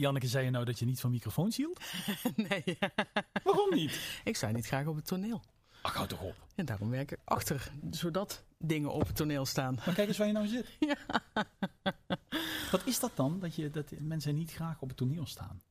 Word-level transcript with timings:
Janneke, 0.00 0.26
zei 0.26 0.44
je 0.44 0.50
nou 0.50 0.64
dat 0.64 0.78
je 0.78 0.84
niet 0.84 1.00
van 1.00 1.10
microfoons 1.10 1.56
hield? 1.56 1.80
nee. 2.48 2.78
Waarom 3.44 3.74
niet? 3.74 4.20
Ik 4.24 4.36
sta 4.36 4.50
niet 4.50 4.66
graag 4.66 4.86
op 4.86 4.96
het 4.96 5.06
toneel. 5.06 5.42
Ach, 5.82 5.94
houd 5.94 6.08
toch 6.08 6.22
op. 6.22 6.46
En 6.54 6.64
daarom 6.64 6.90
werk 6.90 7.10
ik 7.10 7.18
achter, 7.24 7.70
zodat 7.90 8.44
dingen 8.58 8.92
op 8.92 9.06
het 9.06 9.16
toneel 9.16 9.46
staan. 9.46 9.74
Maar 9.74 9.94
kijk 9.94 10.08
eens 10.08 10.18
waar 10.18 10.26
je 10.26 10.32
nou 10.32 10.46
zit. 10.46 10.66
Ja. 10.78 10.96
Wat 12.70 12.86
is 12.86 13.00
dat 13.00 13.12
dan, 13.16 13.40
dat, 13.40 13.54
je, 13.54 13.70
dat 13.70 13.90
mensen 13.98 14.34
niet 14.34 14.52
graag 14.52 14.80
op 14.80 14.88
het 14.88 14.96
toneel 14.96 15.26
staan? 15.26 15.62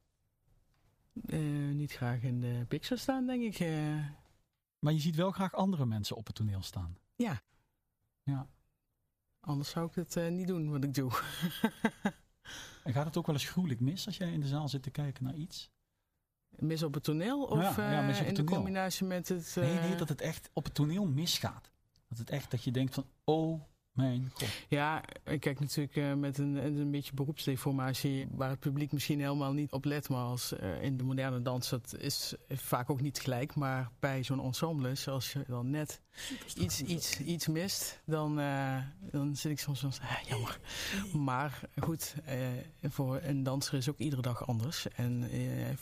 Eh, 1.25 1.39
niet 1.73 1.91
graag 1.91 2.21
in 2.21 2.41
de 2.41 2.65
picture 2.67 2.99
staan, 2.99 3.25
denk 3.25 3.43
ik. 3.43 3.59
Eh, 3.59 4.05
Maar 4.79 4.93
je 4.93 4.99
ziet 4.99 5.15
wel 5.15 5.31
graag 5.31 5.53
andere 5.53 5.85
mensen 5.85 6.15
op 6.15 6.25
het 6.27 6.35
toneel 6.35 6.61
staan. 6.63 6.97
ja, 7.15 7.41
Ja. 8.23 8.47
anders 9.39 9.69
zou 9.69 9.87
ik 9.87 9.95
het 9.95 10.15
eh, 10.15 10.27
niet 10.27 10.47
doen 10.47 10.69
wat 10.71 10.83
ik 10.83 10.93
doe. 10.93 11.11
En 12.83 12.93
gaat 12.93 13.05
het 13.05 13.17
ook 13.17 13.25
wel 13.25 13.35
eens 13.35 13.49
gruwelijk 13.49 13.79
mis 13.79 14.05
als 14.05 14.17
jij 14.17 14.31
in 14.31 14.39
de 14.39 14.47
zaal 14.47 14.69
zit 14.69 14.83
te 14.83 14.89
kijken 14.89 15.23
naar 15.23 15.35
iets? 15.35 15.71
Mis 16.49 16.83
op 16.83 16.93
het 16.93 17.03
toneel 17.03 17.43
of 17.43 17.77
Ja, 17.77 17.91
ja, 17.91 18.01
mis 18.01 18.15
op 18.15 18.21
eh, 18.21 18.27
het 18.29 18.37
in 18.37 18.45
toneel. 18.45 18.55
combinatie 18.55 19.05
met 19.05 19.27
het... 19.27 19.53
Nee, 19.55 19.77
eh, 19.77 19.83
nee, 19.83 19.95
dat 19.95 20.09
het 20.09 20.21
echt 20.21 20.49
op 20.53 20.63
het 20.63 20.73
toneel 20.73 21.05
misgaat. 21.05 21.71
Dat 22.07 22.17
het 22.17 22.29
echt, 22.29 22.51
dat 22.51 22.63
je 22.63 22.71
denkt 22.71 22.93
van, 22.93 23.05
oh 23.23 23.61
mijn 23.91 24.31
god. 24.33 24.47
Ja, 24.67 25.03
ik 25.25 25.39
kijk 25.39 25.59
natuurlijk 25.59 25.95
eh, 25.95 26.13
met 26.13 26.37
een, 26.37 26.65
een 26.65 26.91
beetje 26.91 27.13
beroepsdeformatie 27.13 28.27
waar 28.31 28.49
het 28.49 28.59
publiek 28.59 28.91
misschien 28.91 29.19
helemaal 29.19 29.53
niet 29.53 29.71
op 29.71 29.85
let. 29.85 30.09
Maar 30.09 30.23
als 30.23 30.53
eh, 30.53 30.81
in 30.81 30.97
de 30.97 31.03
moderne 31.03 31.41
dans, 31.41 31.69
dat 31.69 31.95
is 31.97 32.33
vaak 32.49 32.89
ook 32.89 33.01
niet 33.01 33.19
gelijk. 33.19 33.55
Maar 33.55 33.89
bij 33.99 34.23
zo'n 34.23 34.43
ensemble, 34.43 34.95
zoals 34.95 35.33
je 35.33 35.43
dan 35.47 35.69
net 35.69 36.01
iets, 36.55 36.81
iets, 36.81 37.19
iets 37.19 37.47
mist, 37.47 38.01
dan, 38.05 38.39
eh, 38.39 38.77
dan 39.11 39.35
zit 39.35 39.51
ik 39.51 39.59
soms 39.59 39.79
van, 39.79 39.91
ah, 40.01 40.21
jammer. 40.27 40.59
Maar 41.13 41.59
goed, 41.79 42.15
eh, 42.25 42.37
voor 42.81 43.19
een 43.23 43.43
danser 43.43 43.73
is 43.73 43.89
ook 43.89 43.97
iedere 43.97 44.21
dag 44.21 44.47
anders. 44.47 44.87
En 44.87 45.23
eh, 45.31 45.39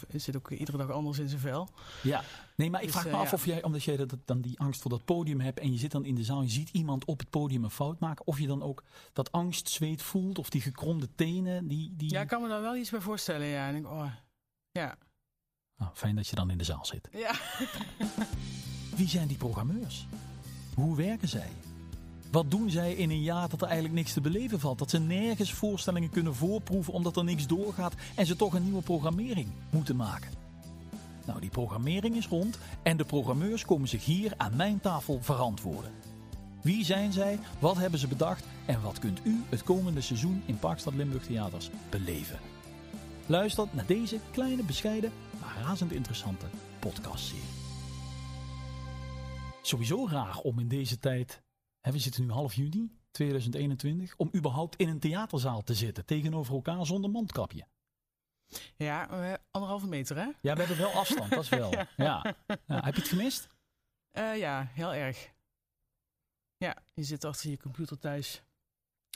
hij 0.08 0.20
zit 0.20 0.36
ook 0.36 0.52
iedere 0.52 0.78
dag 0.78 0.92
anders 0.92 1.20
in 1.20 1.30
zijn 1.30 1.42
vel. 1.42 1.70
Ja, 2.04 2.24
nee, 2.58 2.70
maar 2.70 2.82
ik 2.82 2.86
Dus, 2.88 2.96
vraag 2.96 3.06
me 3.06 3.12
eh, 3.12 3.20
af 3.20 3.34
of 3.34 3.46
jij, 3.46 3.64
omdat 3.64 3.84
jij 3.84 3.98
dat, 3.98 4.16
dan 4.26 4.42
die 4.42 4.60
angst 4.60 4.82
voor 4.82 4.92
dat 4.92 5.06
podium 5.06 5.40
hebt 5.40 5.60
en 5.60 5.72
je 5.72 5.78
zit 5.78 5.92
dan 5.92 6.06
in 6.06 6.16
de 6.16 6.24
zaal 6.24 6.40
en 6.40 6.46
je 6.46 6.52
ziet 6.52 6.70
iemand 6.70 7.06
op 7.06 7.20
het 7.20 7.30
podium 7.30 7.64
een 7.64 7.70
fout 7.70 8.00
maken, 8.00 8.28
of 8.28 8.40
je 8.40 8.48
dan 8.48 8.62
ook 8.62 8.84
dat 9.14 9.32
angstzweet 9.32 10.02
voelt 10.02 10.38
of 10.38 10.50
die 10.50 10.62
gekromde 10.62 11.08
tenen. 11.16 11.68
Die, 11.68 11.94
die... 11.96 12.12
Ja, 12.12 12.22
ik 12.22 12.28
kan 12.28 12.42
me 12.42 12.48
daar 12.48 12.62
wel 12.62 12.76
iets 12.76 12.90
bij 12.90 13.02
voorstellen. 13.02 13.48
Ja, 13.48 13.68
en 13.68 13.76
ik, 13.76 13.86
oh, 13.86 14.12
ja. 14.72 14.98
Nou, 15.78 15.92
fijn 15.94 16.16
dat 16.16 16.28
je 16.28 16.36
dan 16.36 16.50
in 16.50 16.58
de 16.58 16.64
zaal 16.64 16.86
zit. 16.86 17.10
ja. 17.12 17.32
Wie 18.98 19.08
zijn 19.08 19.28
die 19.28 19.38
programmeurs? 19.38 20.08
Hoe 20.76 20.96
werken 20.96 21.28
zij? 21.28 21.50
Wat 22.32 22.52
doen 22.52 22.70
zij 22.70 22.94
in 22.94 23.10
een 23.10 23.22
jaar 23.22 23.50
dat 23.50 23.62
er 23.62 23.68
eigenlijk 23.68 23.96
niks 23.96 24.14
te 24.14 24.22
beleven 24.22 24.60
valt? 24.60 24.80
Dat 24.80 24.90
ze 24.90 25.00
nergens 25.00 25.54
voorstellingen 25.54 26.10
kunnen 26.10 26.36
voorproeven 26.36 26.94
omdat 26.94 27.18
er 27.18 27.24
niks 27.24 27.48
doorgaat 27.48 27.94
en 28.16 28.26
ze 28.26 28.36
toch 28.36 28.54
een 28.54 28.64
nieuwe 28.64 28.82
programmering 28.82 29.48
moeten 29.70 29.96
maken. 29.96 30.47
Nou, 31.28 31.40
die 31.40 31.50
programmering 31.50 32.16
is 32.16 32.28
rond 32.28 32.60
en 32.84 32.98
de 32.98 33.06
programmeurs 33.06 33.66
komen 33.66 33.88
zich 33.88 34.06
hier 34.06 34.34
aan 34.38 34.56
mijn 34.56 34.80
tafel 34.80 35.22
verantwoorden. 35.22 35.92
Wie 36.62 36.86
zijn 36.86 37.14
zij? 37.14 37.40
Wat 37.60 37.78
hebben 37.78 38.00
ze 38.00 38.08
bedacht? 38.08 38.46
En 38.66 38.82
wat 38.82 39.00
kunt 39.00 39.20
u 39.24 39.44
het 39.50 39.64
komende 39.64 40.02
seizoen 40.02 40.44
in 40.46 40.60
Parkstad 40.60 40.94
Limburg 40.94 41.26
Theaters 41.26 41.70
beleven? 41.90 42.40
Luister 43.26 43.68
naar 43.72 43.86
deze 43.86 44.20
kleine, 44.32 44.64
bescheiden, 44.64 45.12
maar 45.40 45.58
razend 45.64 45.92
interessante 45.92 46.46
podcastserie. 46.80 47.44
Sowieso 49.62 50.08
raar 50.08 50.38
om 50.38 50.60
in 50.60 50.68
deze 50.68 51.00
tijd, 51.00 51.42
hè, 51.82 51.92
we 51.92 52.00
zitten 52.00 52.24
nu 52.24 52.32
half 52.32 52.54
juni 52.54 52.92
2021, 53.12 54.14
om 54.18 54.30
überhaupt 54.36 54.76
in 54.76 54.90
een 54.90 55.00
theaterzaal 55.00 55.64
te 55.64 55.74
zitten 55.74 56.06
tegenover 56.06 56.54
elkaar 56.54 56.86
zonder 56.86 57.10
mondkapje. 57.10 57.68
Ja, 58.76 59.10
eh, 59.10 59.34
anderhalve 59.52 59.88
meter 59.88 60.16
hè? 60.16 60.30
Ja, 60.42 60.54
we 60.54 60.60
hebben 60.60 60.78
wel 60.78 60.92
afstand, 60.92 61.30
dat 61.30 61.44
is 61.44 61.50
wel. 61.50 61.72
Ja. 61.76 61.88
Ja. 61.98 62.36
Heb 62.66 62.96
je 62.96 63.02
het 63.02 63.10
gemist? 63.10 63.50
Eh, 64.12 64.38
ja, 64.38 64.68
heel 64.74 64.94
erg. 64.94 65.32
Ja, 66.58 66.78
je 66.94 67.04
zit 67.04 67.24
achter 67.24 67.50
je 67.50 67.58
computer 67.58 68.00
thuis, 68.00 68.44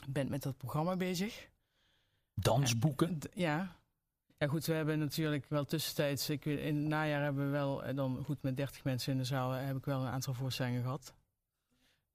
bent 0.06 0.28
met 0.30 0.42
dat 0.42 0.56
programma 0.56 0.96
bezig. 0.96 1.48
Dansboeken. 2.34 3.18
Ja. 3.32 3.76
Ja 4.38 4.48
goed, 4.48 4.66
we 4.66 4.72
hebben 4.72 4.98
natuurlijk 4.98 5.44
wel 5.48 5.64
tussentijds, 5.64 6.30
ik, 6.30 6.44
in 6.44 6.76
het 6.76 6.86
najaar 6.86 7.22
hebben 7.22 7.44
we 7.44 7.50
wel, 7.50 7.94
dan 7.94 8.24
goed 8.24 8.42
met 8.42 8.56
30 8.56 8.84
mensen 8.84 9.12
in 9.12 9.18
de 9.18 9.24
zaal, 9.24 9.54
eh, 9.54 9.64
heb 9.64 9.76
ik 9.76 9.84
wel 9.84 10.00
een 10.00 10.12
aantal 10.12 10.34
voorstellingen 10.34 10.82
gehad. 10.82 11.14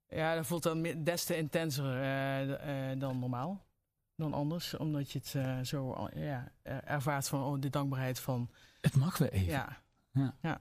Ja, 0.08 0.34
dat 0.34 0.46
voelt 0.46 0.62
dan 0.62 0.82
des 0.82 1.24
te 1.24 1.36
intenser 1.36 2.98
dan 2.98 3.18
normaal. 3.18 3.66
Dan 4.18 4.32
anders, 4.34 4.76
omdat 4.76 5.10
je 5.10 5.18
het 5.18 5.34
eh, 5.34 5.60
zo 5.60 6.08
ja, 6.14 6.52
eh, 6.62 6.76
ervaart 6.90 7.28
van 7.28 7.42
oh, 7.42 7.60
de 7.60 7.70
dankbaarheid 7.70 8.20
van. 8.20 8.50
Het 8.80 8.96
mag 8.96 9.18
weer 9.18 9.32
even. 9.32 9.76
Ja, 10.40 10.60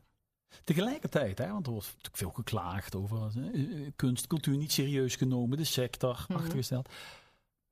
Tegelijkertijd, 0.64 1.38
hè, 1.38 1.52
want 1.52 1.66
er 1.66 1.72
wordt 1.72 1.88
natuurlijk 1.88 2.18
veel 2.18 2.32
geklaagd 2.32 2.96
over 2.96 3.32
eh, 3.38 3.86
eh, 3.86 3.92
kunst, 3.96 4.28
cultuur 4.28 4.58
niet 4.58 4.72
serieus 4.72 5.16
genomen, 5.16 5.58
de 5.58 5.64
sector 5.64 6.26
Mhm. 6.28 6.40
achtergesteld. 6.40 6.90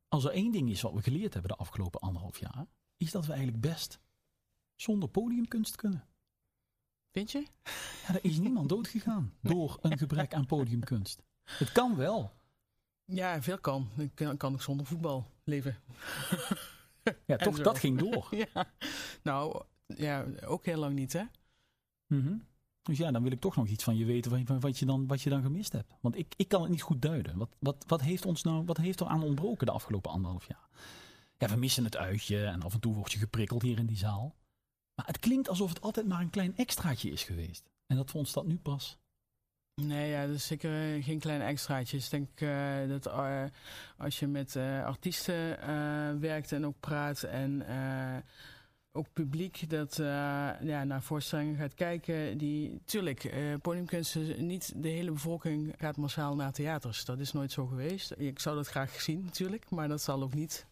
Als 0.08 0.24
er 0.24 0.32
één 0.32 0.52
ding 0.52 0.70
is 0.70 0.82
wat 0.82 0.94
we 0.94 1.02
geleerd 1.02 1.34
hebben 1.34 1.52
de 1.52 1.58
afgelopen 1.58 2.00
anderhalf 2.00 2.40
jaar, 2.40 2.66
is 2.98 3.12
dat 3.12 3.26
we 3.26 3.32
eigenlijk 3.34 3.62
best 3.62 4.00
zonder 4.76 5.10
podiumkunst 5.10 5.76
kunnen. 5.76 6.04
vind 7.12 7.32
je? 7.32 7.46
Ja, 8.08 8.14
er 8.14 8.24
is 8.26 8.38
niemand 8.38 8.70
doodgegaan 8.70 9.34
door 9.42 9.78
een 9.82 9.98
gebrek 9.98 10.34
aan 10.34 10.46
podiumkunst. 10.46 11.22
Het 11.44 11.72
kan 11.72 11.96
wel. 11.96 12.32
Ja, 13.06 13.42
veel 13.42 13.60
kan. 13.60 13.90
Ik 13.98 14.12
kan, 14.16 14.38
kan 14.38 14.54
ook 14.54 14.62
zonder 14.62 14.86
voetbal 14.86 15.32
leven. 15.46 15.78
Ja, 17.26 17.36
toch, 17.36 17.56
zo. 17.56 17.64
dat 17.64 17.80
ging 17.80 17.98
door. 17.98 18.28
ja. 18.54 18.74
Nou, 19.24 19.64
ja, 19.88 20.26
ook 20.46 20.66
heel 20.66 20.78
lang 20.78 20.96
niet, 20.96 21.14
hè? 21.14 21.24
Mhm. 22.08 22.38
Dus 22.82 22.98
ja, 22.98 23.12
dan 23.12 23.24
wil 23.24 23.32
ik 23.32 23.40
toch 23.40 23.56
nog 23.56 23.68
iets 23.68 23.84
van 23.84 23.98
je 23.98 24.06
weten 24.06 24.46
van, 24.46 24.60
wat, 24.60 24.80
je 24.80 24.86
dan, 24.86 25.08
wat 25.08 25.22
je 25.22 25.30
dan 25.30 25.42
gemist 25.42 25.72
hebt. 25.72 25.94
Want 26.02 26.18
ik, 26.18 26.34
ik 26.36 26.48
kan 26.48 26.62
het 26.62 26.70
niet 26.70 26.82
goed 26.82 27.02
duiden. 27.02 27.38
Wat, 27.38 27.56
wat, 27.60 27.84
wat 27.88 28.02
heeft 28.02 28.26
ons 28.26 28.44
nou, 28.44 28.66
wat 28.66 28.78
heeft 28.78 29.00
er 29.00 29.08
aan 29.08 29.24
ontbroken 29.24 29.66
de 29.66 29.72
afgelopen 29.72 30.12
anderhalf 30.12 30.48
jaar? 30.48 30.70
Ja, 31.38 31.48
we 31.48 31.56
missen 31.56 31.84
het 31.84 31.98
uitje 31.98 32.46
en 32.46 32.62
af 32.62 32.74
en 32.74 32.80
toe 32.80 32.96
word 32.96 33.12
je 33.12 33.20
geprikkeld 33.20 33.62
hier 33.62 33.78
in 33.78 33.86
die 33.86 33.98
zaal. 33.98 34.36
Maar 34.96 35.06
het 35.06 35.20
klinkt 35.20 35.50
alsof 35.50 35.70
het 35.70 35.82
altijd 35.82 36.08
maar 36.08 36.22
een 36.22 36.30
klein 36.30 36.58
extraatje 36.58 37.10
is 37.10 37.24
geweest. 37.24 37.70
En 37.88 37.96
dat 37.96 38.12
vond 38.12 38.34
dat 38.34 38.46
nu 38.46 38.58
pas. 38.58 38.98
Nee, 39.82 40.10
ja, 40.10 40.26
dat 40.26 40.36
is 40.36 40.46
zeker 40.46 40.96
eh, 40.96 41.04
geen 41.04 41.20
kleine 41.20 41.44
extraatjes. 41.44 42.06
Ik 42.06 42.12
denk 42.12 42.42
eh, 42.42 42.90
dat 42.90 43.06
eh, 43.06 43.44
als 43.98 44.20
je 44.20 44.28
met 44.28 44.56
artiesten 44.86 45.60
werkt 46.20 46.52
en 46.52 46.66
ook 46.66 46.80
praat 46.80 47.24
en 47.24 47.64
ook 48.92 49.14
publiek 49.14 49.70
dat 49.70 49.96
ja, 50.62 50.84
naar 50.84 51.02
voorstellingen 51.02 51.56
gaat 51.56 51.74
kijken, 51.74 52.38
die, 52.38 52.82
tuurlijk, 52.86 53.34
podiumkunst, 53.62 54.16
is 54.16 54.38
niet 54.38 54.74
de 54.76 54.88
hele 54.88 55.12
bevolking 55.12 55.74
gaat 55.78 55.98
massaal 55.98 56.36
naar 56.36 56.52
theaters. 56.52 57.06
Dat 57.06 57.20
is 57.20 57.32
nooit 57.32 57.52
zo 57.52 57.66
geweest. 57.66 58.14
Ik 58.18 58.40
zou 58.40 58.56
dat 58.56 58.68
graag 58.68 59.02
zien 59.02 59.24
natuurlijk, 59.24 59.70
maar 59.70 59.88
dat 59.88 60.02
zal 60.02 60.22
ook 60.22 60.34
niet 60.34 60.66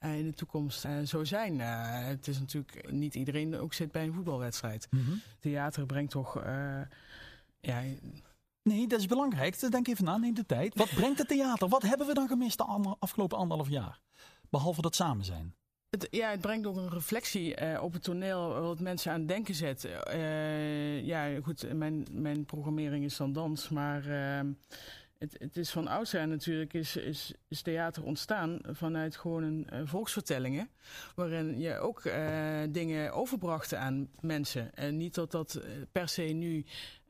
in 0.00 0.24
de 0.24 0.34
toekomst 0.34 0.86
zo 1.04 1.24
zijn. 1.24 1.60
Het 1.60 2.28
is 2.28 2.38
natuurlijk 2.38 2.90
niet 2.90 3.14
iedereen 3.14 3.56
ook 3.56 3.74
zit 3.74 3.92
bij 3.92 4.04
een 4.04 4.12
voetbalwedstrijd. 4.12 4.88
Theater 5.40 5.86
brengt 5.86 6.10
toch 6.10 6.42
ja, 7.60 7.82
Nee, 8.68 8.86
dat 8.86 8.98
is 8.98 9.06
belangrijk. 9.06 9.70
Denk 9.70 9.88
even 9.88 10.04
na, 10.04 10.16
neem 10.16 10.34
de 10.34 10.46
tijd. 10.46 10.74
Wat 10.74 10.94
brengt 10.94 11.18
het 11.18 11.28
theater? 11.28 11.68
Wat 11.68 11.82
hebben 11.82 12.06
we 12.06 12.14
dan 12.14 12.28
gemist 12.28 12.58
de 12.58 12.96
afgelopen 12.98 13.38
anderhalf 13.38 13.68
jaar? 13.68 14.00
Behalve 14.50 14.80
dat 14.80 14.94
samen 14.94 15.24
zijn. 15.24 15.54
Het, 15.90 16.06
ja, 16.10 16.30
het 16.30 16.40
brengt 16.40 16.66
ook 16.66 16.76
een 16.76 16.90
reflectie 16.90 17.54
eh, 17.54 17.82
op 17.82 17.92
het 17.92 18.02
toneel 18.02 18.60
wat 18.60 18.80
mensen 18.80 19.12
aan 19.12 19.18
het 19.18 19.28
denken 19.28 19.54
zet. 19.54 19.84
Eh, 19.84 21.04
ja, 21.04 21.40
goed, 21.42 21.72
mijn, 21.72 22.06
mijn 22.12 22.44
programmering 22.44 23.04
is 23.04 23.16
dan 23.16 23.32
dans, 23.32 23.68
maar 23.68 24.06
eh, 24.06 24.50
het, 25.18 25.36
het 25.38 25.56
is 25.56 25.70
van 25.70 25.88
oudsher 25.88 26.28
natuurlijk 26.28 26.74
is, 26.74 26.96
is, 26.96 27.34
is 27.48 27.62
theater 27.62 28.04
ontstaan 28.04 28.58
vanuit 28.62 29.16
gewoon 29.16 29.42
een 29.42 29.88
volksvertellingen, 29.88 30.70
waarin 31.14 31.58
je 31.58 31.78
ook 31.78 32.02
dingen 32.70 33.12
overbracht 33.12 33.74
aan 33.74 34.08
mensen. 34.20 34.74
En 34.74 34.96
niet 34.96 35.14
dat 35.14 35.30
dat 35.30 35.60
per 35.92 36.08
se 36.08 36.22
nu 36.22 36.64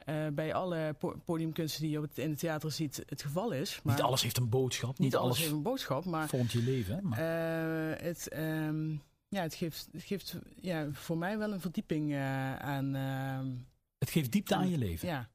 eh, 0.09 0.27
bij 0.33 0.55
alle 0.55 0.95
po- 0.99 1.21
podiumkunsten 1.25 1.83
die 1.83 1.91
je 1.91 1.97
op 1.99 2.03
het, 2.03 2.19
in 2.19 2.31
het 2.31 2.39
theater 2.39 2.73
ziet 2.73 3.03
het 3.07 3.23
geval 3.23 3.51
is. 3.51 3.81
Maar 3.83 3.95
niet 3.95 4.05
alles 4.05 4.23
heeft 4.23 4.37
een 4.37 4.49
boodschap. 4.49 4.99
niet 4.99 5.17
alles 5.17 5.39
heeft 5.39 5.51
een 5.51 5.63
boodschap, 5.63 6.05
maar 6.05 6.29
vormt 6.29 6.53
je 6.53 6.63
leven. 6.63 7.01
Maar, 7.09 7.19
eh, 7.19 8.03
het, 8.03 8.29
ehm, 8.29 8.91
ja, 9.29 9.43
het 9.43 9.55
geeft, 9.55 9.89
het 9.93 10.03
geeft 10.03 10.37
ja, 10.61 10.89
voor 10.93 11.19
mij 11.19 11.39
wel 11.39 11.53
een 11.53 11.61
verdieping 11.61 12.13
eh, 12.13 12.57
aan. 12.57 12.95
ehm, 12.95 13.51
het 13.99 14.11
geeft 14.11 14.33
diepte 14.33 14.55
aan 14.55 14.69
je 14.69 14.79
leven. 14.79 15.09
ja. 15.09 15.29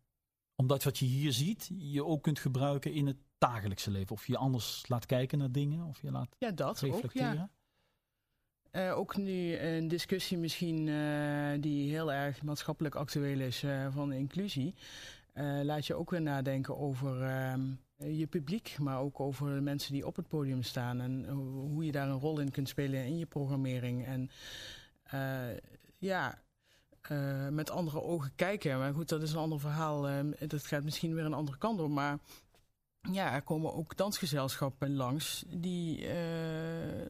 Omdat 0.56 0.84
wat 0.84 0.98
je 0.98 1.06
hier 1.06 1.31
ziet, 1.31 1.69
je 1.78 2.06
ook 2.06 2.24
kunt 2.24 2.40
gebruiken 2.40 2.94
in 2.94 3.08
het 3.08 3.18
dagelijkse 3.38 3.92
leven. 3.92 4.16
Of 4.16 4.28
je 4.28 4.38
anders 4.38 4.84
laat 4.88 5.06
kijken 5.06 5.38
naar 5.38 5.52
dingen. 5.52 5.86
Of 5.86 6.02
je 6.02 6.12
laat 6.12 6.36
ja, 6.38 6.52
dat 6.52 6.84
ook. 6.84 6.92
reflecteren. 6.92 7.34
Ja. 7.36 7.50
Eh, 8.74 8.98
ook 8.98 9.18
nu 9.18 9.58
een 9.58 9.88
discussie 9.88 10.38
misschien 10.38 10.88
eh, 10.88 11.62
die 11.62 11.90
heel 11.90 12.12
erg 12.12 12.44
maatschappelijk 12.44 12.96
actueel 12.96 13.40
is 13.40 13.64
eh, 13.64 13.88
van 13.92 14.12
inclusie. 14.12 14.75
Laat 15.64 15.86
je 15.88 15.94
ook 15.96 16.10
weer 16.10 16.22
nadenken 16.22 16.78
over 16.78 17.22
ehm, 17.22 17.62
je 17.98 18.28
publiek, 18.28 18.75
maar 18.80 19.00
ook 19.00 19.20
over 19.20 19.56
de 19.56 19.62
mensen 19.62 19.94
die 19.94 20.06
op 20.08 20.16
het 20.16 20.28
podium 20.28 20.64
staan. 20.64 21.02
En 21.02 21.25
ho- 21.30 21.68
hoe 21.68 21.86
je 21.86 21.92
daar 21.92 22.08
een 22.08 22.20
rol 22.20 22.40
in 22.40 22.52
kunt 22.52 22.70
spelen 22.70 23.06
in 23.06 23.18
je 23.18 23.25
programmering. 23.25 24.06
En 24.06 24.30
ja, 26.00 26.42
met 27.50 27.69
andere 27.69 28.02
ogen 28.02 28.31
kijken. 28.36 28.78
Maar 28.78 28.94
goed, 28.94 29.10
dat 29.10 29.22
is 29.22 29.31
een 29.31 29.38
ander 29.38 29.60
verhaal. 29.60 30.08
dat 30.48 30.66
gaat 30.66 30.84
misschien 30.84 31.14
weer 31.14 31.26
een 31.26 31.34
andere 31.34 31.58
kant 31.58 31.80
op. 31.80 31.90
Maar 31.90 32.18
ja, 33.12 33.34
er 33.34 33.42
komen 33.42 33.74
ook 33.74 33.98
dansgezelschappen 33.98 34.96
langs 34.96 35.44
die 35.48 36.08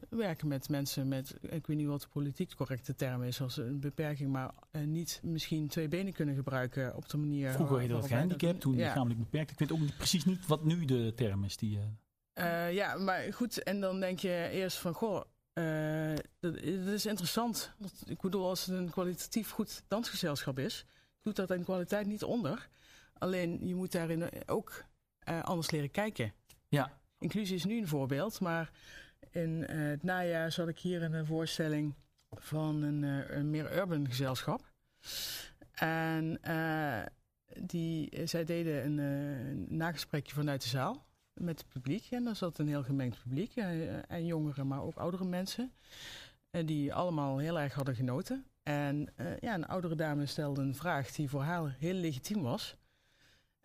werken 0.08 0.48
met 0.48 0.68
mensen 0.68 1.08
met, 1.08 1.34
ik 1.40 1.66
weet 1.66 1.76
niet 1.76 1.86
wat 1.86 2.00
de 2.00 2.08
politiek 2.12 2.54
correcte 2.54 2.94
term 2.94 3.22
is, 3.22 3.40
als 3.40 3.56
een 3.56 3.80
beperking, 3.80 4.32
maar 4.32 4.54
niet 4.84 5.20
misschien 5.22 5.68
twee 5.68 5.88
benen 5.88 6.12
kunnen 6.12 6.34
gebruiken 6.34 6.96
op 6.96 7.08
de 7.08 7.16
manier. 7.16 7.50
Vroeger 7.50 7.78
heette 7.78 7.94
dat 7.94 8.06
gehandicapt, 8.06 8.60
toen 8.60 8.76
ja. 8.76 8.86
lichamelijk 8.86 9.18
beperkt. 9.18 9.50
Ik 9.50 9.58
weet 9.58 9.72
ook 9.72 9.80
niet, 9.80 9.96
precies 9.96 10.24
niet 10.24 10.46
wat 10.46 10.64
nu 10.64 10.84
de 10.84 11.12
term 11.16 11.44
is 11.44 11.56
die. 11.56 11.78
ja, 12.70 12.96
maar 12.96 13.32
goed, 13.32 13.62
en 13.62 13.80
dan 13.80 14.00
denk 14.00 14.18
je 14.18 14.48
eerst 14.52 14.76
van, 14.76 14.92
goh, 14.92 15.22
uh, 15.54 16.16
dat, 16.40 16.56
is 16.56 17.06
interessant. 17.06 17.72
Ik 18.06 18.20
bedoel, 18.20 18.48
als 18.48 18.66
het 18.66 18.76
een 18.78 18.90
kwalitatief 18.90 19.50
goed 19.50 19.82
dansgezelschap 19.88 20.58
is, 20.58 20.86
doet 21.22 21.36
dat 21.36 21.50
in 21.50 21.64
kwaliteit 21.64 22.06
niet 22.06 22.22
onder. 22.22 22.68
Alleen 23.18 23.66
je 23.66 23.74
moet 23.74 23.92
daarin 23.92 24.28
ook 24.46 24.84
uh, 25.28 25.42
anders 25.42 25.70
leren 25.70 25.90
kijken. 25.90 26.32
Ja. 26.68 26.98
Inclusie 27.18 27.56
is 27.56 27.64
nu 27.64 27.78
een 27.78 27.88
voorbeeld, 27.88 28.40
maar 28.40 28.70
in 29.30 29.50
uh, 29.50 29.66
het 29.68 30.02
najaar 30.02 30.52
zat 30.52 30.68
ik 30.68 30.78
hier 30.78 31.02
in 31.02 31.12
een 31.12 31.26
voorstelling 31.26 31.94
van 32.30 32.82
een, 32.82 33.02
een 33.38 33.50
meer 33.50 33.76
urban 33.76 34.06
gezelschap. 34.06 34.72
En 35.74 36.40
die, 37.60 38.26
zij 38.26 38.44
deden 38.44 38.84
een, 38.84 38.98
een 38.98 39.66
nagesprekje 39.68 40.34
vanuit 40.34 40.62
de 40.62 40.68
zaal 40.68 41.06
met 41.34 41.58
het 41.58 41.68
publiek. 41.68 42.06
En 42.10 42.24
daar 42.24 42.36
zat 42.36 42.58
een 42.58 42.68
heel 42.68 42.82
gemengd 42.82 43.22
publiek. 43.22 43.56
En, 43.56 44.08
en 44.08 44.26
jongeren, 44.26 44.66
maar 44.66 44.82
ook 44.82 44.96
oudere 44.96 45.24
mensen. 45.24 45.72
En 46.50 46.66
die 46.66 46.94
allemaal 46.94 47.38
heel 47.38 47.60
erg 47.60 47.74
hadden 47.74 47.94
genoten. 47.94 48.44
En 48.62 49.08
ja, 49.40 49.54
een 49.54 49.66
oudere 49.66 49.94
dame 49.94 50.26
stelde 50.26 50.62
een 50.62 50.74
vraag 50.74 51.10
die 51.10 51.28
voor 51.28 51.42
haar 51.42 51.76
heel 51.78 51.94
legitiem 51.94 52.42
was. 52.42 52.76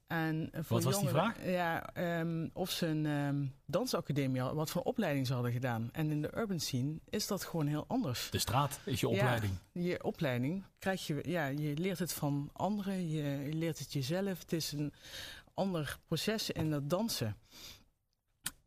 En 0.09 0.49
voor 0.53 0.63
wat 0.81 0.83
was 0.83 0.99
die 0.99 1.09
vraag? 1.09 1.45
Ja, 1.45 1.89
um, 2.19 2.49
of 2.53 2.71
ze 2.71 2.85
een 2.85 3.05
um, 3.05 3.55
dansacademie 3.65 4.41
wat 4.41 4.69
voor 4.69 4.81
opleiding 4.81 5.27
ze 5.27 5.33
hadden 5.33 5.51
gedaan. 5.51 5.89
En 5.91 6.11
in 6.11 6.21
de 6.21 6.37
urban 6.37 6.59
scene 6.59 6.99
is 7.09 7.27
dat 7.27 7.43
gewoon 7.43 7.67
heel 7.67 7.85
anders. 7.87 8.29
De 8.29 8.39
straat 8.39 8.79
is 8.83 8.99
je 8.99 9.07
opleiding. 9.07 9.53
Ja, 9.71 9.81
je 9.81 10.03
opleiding 10.03 10.63
krijg 10.79 11.07
je, 11.07 11.21
ja, 11.25 11.45
je 11.45 11.77
leert 11.77 11.99
het 11.99 12.13
van 12.13 12.49
anderen, 12.53 13.09
je, 13.09 13.23
je 13.23 13.53
leert 13.53 13.79
het 13.79 13.93
jezelf. 13.93 14.39
Het 14.39 14.53
is 14.53 14.71
een 14.71 14.93
ander 15.53 15.97
proces 16.07 16.49
in 16.49 16.69
dat 16.69 16.89
dansen. 16.89 17.37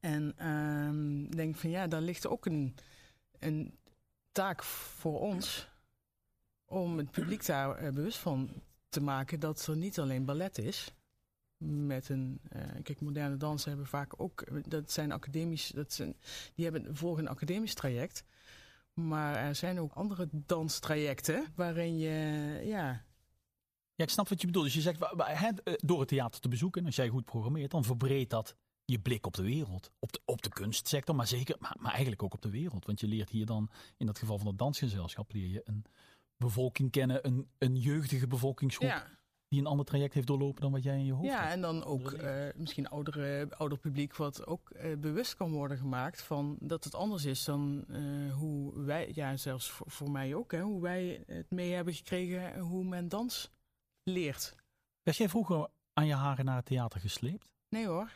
En 0.01 0.49
um, 0.49 1.31
denk 1.31 1.57
van 1.57 1.71
ja, 1.71 1.87
daar 1.87 2.01
ligt 2.01 2.27
ook 2.27 2.47
een, 2.47 2.75
een 3.39 3.79
taak 4.33 4.63
voor 4.63 5.21
ons 5.21 5.69
om 6.65 6.99
het 6.99 7.11
publiek 7.11 7.47
daar 7.47 7.83
uh, 7.83 7.91
bewust 7.91 8.19
van 8.19 8.51
te 8.89 9.01
maken 9.01 9.41
dat 9.41 9.67
er 9.67 9.77
niet 9.77 9.99
alleen 9.99 10.25
ballet 10.25 10.59
is. 10.59 10.93
Met 11.65 12.09
een, 12.09 12.41
uh, 12.57 12.63
kijk, 12.83 13.01
moderne 13.01 13.37
dansen 13.37 13.69
hebben 13.69 13.87
vaak 13.87 14.21
ook, 14.21 14.45
dat 14.69 14.93
zijn 14.93 15.13
academisch, 15.13 15.69
dat 15.69 15.93
zijn, 15.93 16.17
die 16.55 16.65
hebben 16.65 16.97
volgen 16.97 17.23
een 17.23 17.31
academisch 17.31 17.75
traject. 17.75 18.25
Maar 18.93 19.37
er 19.37 19.55
zijn 19.55 19.81
ook 19.81 19.93
andere 19.93 20.29
danstrajecten 20.31 21.47
waarin 21.55 21.99
je, 21.99 22.61
ja, 22.65 23.05
ja, 23.95 24.05
ik 24.05 24.11
snap 24.11 24.29
wat 24.29 24.41
je 24.41 24.47
bedoelt. 24.47 24.65
Dus 24.65 24.75
je 24.75 24.81
zegt, 24.81 25.01
eh, 25.01 25.75
door 25.77 26.01
het 26.01 26.09
theater 26.09 26.41
te 26.41 26.49
bezoeken, 26.49 26.87
als 26.87 26.97
jij 26.97 27.09
goed 27.09 27.25
programmeert, 27.25 27.71
dan 27.71 27.85
verbreedt 27.85 28.31
dat 28.31 28.57
je 28.85 29.01
blik 29.01 29.27
op 29.27 29.35
de 29.35 29.43
wereld. 29.43 29.91
Op 29.99 30.13
de, 30.13 30.21
op 30.25 30.43
de 30.43 30.49
kunstsector, 30.49 31.15
maar 31.15 31.27
zeker, 31.27 31.57
maar, 31.59 31.77
maar 31.79 31.91
eigenlijk 31.91 32.23
ook 32.23 32.35
op 32.35 32.43
de 32.43 32.51
wereld. 32.51 32.87
Want 32.87 33.01
je 33.01 33.07
leert 33.07 33.31
hier 33.31 33.47
dan, 33.47 33.71
in 33.97 34.07
dat 34.07 34.19
geval 34.19 34.39
van 34.39 34.47
het 34.47 34.59
dansgezelschap, 34.59 35.33
leer 35.33 35.49
je 35.49 35.61
een 35.65 35.85
bevolking 36.37 36.91
kennen, 36.91 37.27
een, 37.27 37.49
een 37.59 37.77
jeugdige 37.77 38.27
bevolkingsgroep. 38.27 39.07
Die 39.53 39.61
een 39.61 39.67
ander 39.67 39.87
traject 39.87 40.15
heeft 40.15 40.27
doorlopen 40.27 40.63
dan 40.63 40.73
wat 40.73 40.83
jij 40.83 40.97
in 40.97 41.05
je 41.05 41.13
hoofd 41.13 41.27
ja, 41.27 41.35
hebt. 41.35 41.47
Ja, 41.47 41.53
en 41.53 41.61
dan 41.61 41.85
ook 41.85 42.13
uh, 42.13 42.47
misschien 42.57 42.89
oudere, 42.89 43.49
ouder 43.57 43.79
publiek 43.79 44.17
wat 44.17 44.47
ook 44.47 44.71
uh, 44.71 44.97
bewust 44.99 45.35
kan 45.35 45.51
worden 45.51 45.77
gemaakt 45.77 46.23
van 46.23 46.57
dat 46.61 46.85
het 46.85 46.95
anders 46.95 47.25
is 47.25 47.45
dan 47.45 47.85
uh, 47.89 48.33
hoe 48.33 48.83
wij, 48.83 49.11
ja 49.15 49.37
zelfs 49.37 49.71
voor, 49.71 49.91
voor 49.91 50.11
mij 50.11 50.35
ook, 50.35 50.53
hè, 50.53 50.61
hoe 50.61 50.81
wij 50.81 51.25
het 51.27 51.51
mee 51.51 51.73
hebben 51.73 51.95
gekregen 51.95 52.59
hoe 52.59 52.85
men 52.85 53.09
dans 53.09 53.51
leert. 54.03 54.55
Was 55.03 55.17
jij 55.17 55.29
vroeger 55.29 55.69
aan 55.93 56.07
je 56.07 56.15
haren 56.15 56.45
naar 56.45 56.57
het 56.57 56.67
theater 56.67 57.01
gesleept? 57.01 57.49
Nee 57.69 57.87
hoor. 57.87 58.13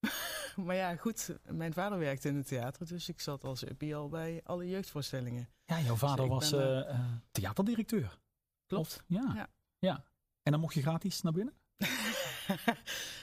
maar 0.64 0.76
ja, 0.76 0.96
goed, 0.96 1.38
mijn 1.48 1.72
vader 1.72 1.98
werkte 1.98 2.28
in 2.28 2.36
het 2.36 2.46
theater, 2.46 2.86
dus 2.86 3.08
ik 3.08 3.20
zat 3.20 3.44
als 3.44 3.66
uppie 3.68 3.96
al 3.96 4.08
bij 4.08 4.40
alle 4.44 4.68
jeugdvoorstellingen. 4.68 5.48
Ja, 5.64 5.80
jouw 5.80 5.96
vader 5.96 6.28
dus 6.28 6.50
was 6.50 6.52
uh, 6.52 7.06
theaterdirecteur. 7.30 8.18
Klopt. 8.66 9.04
ja. 9.06 9.32
ja. 9.34 9.48
ja. 9.78 10.08
En 10.42 10.52
dan 10.52 10.60
mocht 10.60 10.74
je 10.74 10.82
gratis 10.82 11.22
naar 11.22 11.32
binnen? 11.32 11.54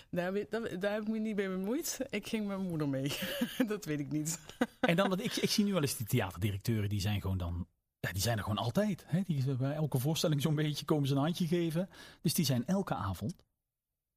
daar, 0.10 0.50
daar, 0.50 0.80
daar, 0.80 0.94
heb 0.94 1.02
ik 1.02 1.08
me 1.08 1.20
niet 1.20 1.36
mee 1.36 1.50
bemoeid. 1.50 2.00
Ik 2.10 2.28
ging 2.28 2.48
met 2.48 2.58
mijn 2.58 2.70
moeder 2.70 2.90
mee. 2.90 3.18
dat 3.68 3.86
weet 3.86 4.00
ik 4.00 4.12
niet. 4.12 4.40
en 4.80 4.96
dan, 4.96 5.20
ik, 5.20 5.36
ik 5.36 5.50
zie 5.50 5.66
nu 5.66 5.74
wel 5.74 5.82
eens 5.82 5.98
die 5.98 6.08
theaterdirecteuren, 6.08 6.90
die 6.90 7.00
zijn 7.00 7.22
gewoon 7.22 7.38
dan 7.38 7.68
ja, 8.00 8.12
die 8.12 8.22
zijn 8.22 8.38
er 8.38 8.44
gewoon 8.44 8.58
altijd. 8.58 9.04
Hè? 9.08 9.22
Die, 9.22 9.56
bij 9.56 9.74
elke 9.74 10.00
voorstelling 10.00 10.42
zo'n 10.42 10.56
beetje 10.56 10.86
komen 10.86 11.08
ze 11.08 11.14
een 11.14 11.22
handje 11.22 11.48
geven. 11.48 11.90
Dus 12.22 12.34
die 12.34 12.46
zijn 12.46 12.66
elke 12.66 12.94
avond 12.94 13.44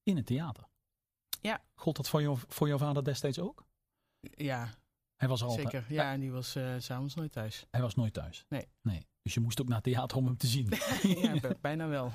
in 0.02 0.16
het 0.16 0.26
theater. 0.26 0.68
Ja. 1.40 1.62
Gold 1.74 1.96
dat 1.96 2.08
voor, 2.08 2.22
jou, 2.22 2.38
voor 2.48 2.68
jouw 2.68 2.78
vader 2.78 3.04
destijds 3.04 3.38
ook? 3.38 3.64
Ja. 4.20 4.68
Hij 5.16 5.28
was 5.28 5.42
altijd? 5.42 5.70
Zeker, 5.70 5.84
ja. 5.88 6.12
En 6.12 6.20
die 6.20 6.30
was 6.32 6.56
uh, 6.56 6.74
s'avonds 6.78 7.14
nooit 7.14 7.32
thuis. 7.32 7.66
Hij 7.70 7.80
was 7.80 7.94
nooit 7.94 8.12
thuis? 8.12 8.44
Nee. 8.48 8.68
nee. 8.82 9.06
Dus 9.30 9.38
je 9.38 9.44
moest 9.44 9.60
ook 9.60 9.68
naar 9.68 9.82
het 9.82 9.92
theater 9.92 10.16
om 10.16 10.26
hem 10.26 10.36
te 10.36 10.46
zien? 10.46 10.68
ja, 11.22 11.34
bijna 11.60 11.88
wel. 11.88 12.12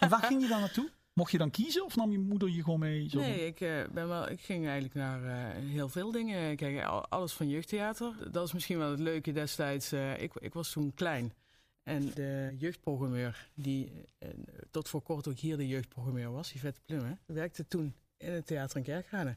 en 0.00 0.08
waar 0.08 0.22
ging 0.22 0.42
je 0.42 0.48
dan 0.48 0.60
naartoe? 0.60 0.90
Mocht 1.12 1.30
je 1.30 1.38
dan 1.38 1.50
kiezen 1.50 1.84
of 1.84 1.96
nam 1.96 2.10
je 2.10 2.18
moeder 2.18 2.48
je 2.48 2.62
gewoon 2.62 2.78
mee? 2.78 3.08
Zo 3.08 3.18
nee, 3.18 3.46
ik, 3.46 3.60
uh, 3.60 3.82
ben 3.92 4.08
wel, 4.08 4.30
ik 4.30 4.40
ging 4.40 4.64
eigenlijk 4.64 4.94
naar 4.94 5.22
uh, 5.22 5.70
heel 5.70 5.88
veel 5.88 6.10
dingen. 6.10 6.56
Kijk, 6.56 6.84
alles 7.08 7.32
van 7.32 7.48
jeugdtheater. 7.48 8.32
Dat 8.32 8.46
is 8.46 8.52
misschien 8.52 8.78
wel 8.78 8.90
het 8.90 9.00
leuke 9.00 9.32
destijds. 9.32 9.92
Uh, 9.92 10.22
ik, 10.22 10.32
ik 10.34 10.54
was 10.54 10.70
toen 10.70 10.94
klein. 10.94 11.32
En 11.82 12.10
de 12.14 12.54
jeugdprogrammeur, 12.58 13.48
die 13.54 13.92
tot 14.70 14.88
voor 14.88 15.02
kort 15.02 15.28
ook 15.28 15.38
hier 15.38 15.56
de 15.56 15.68
jeugdprogrammeur 15.68 16.32
was, 16.32 16.52
Yvette 16.52 16.80
Plummen, 16.86 17.20
werkte 17.26 17.68
toen 17.68 17.94
in 18.16 18.32
het 18.32 18.46
theater 18.46 18.76
in 18.76 18.82
Kerkrade. 18.82 19.36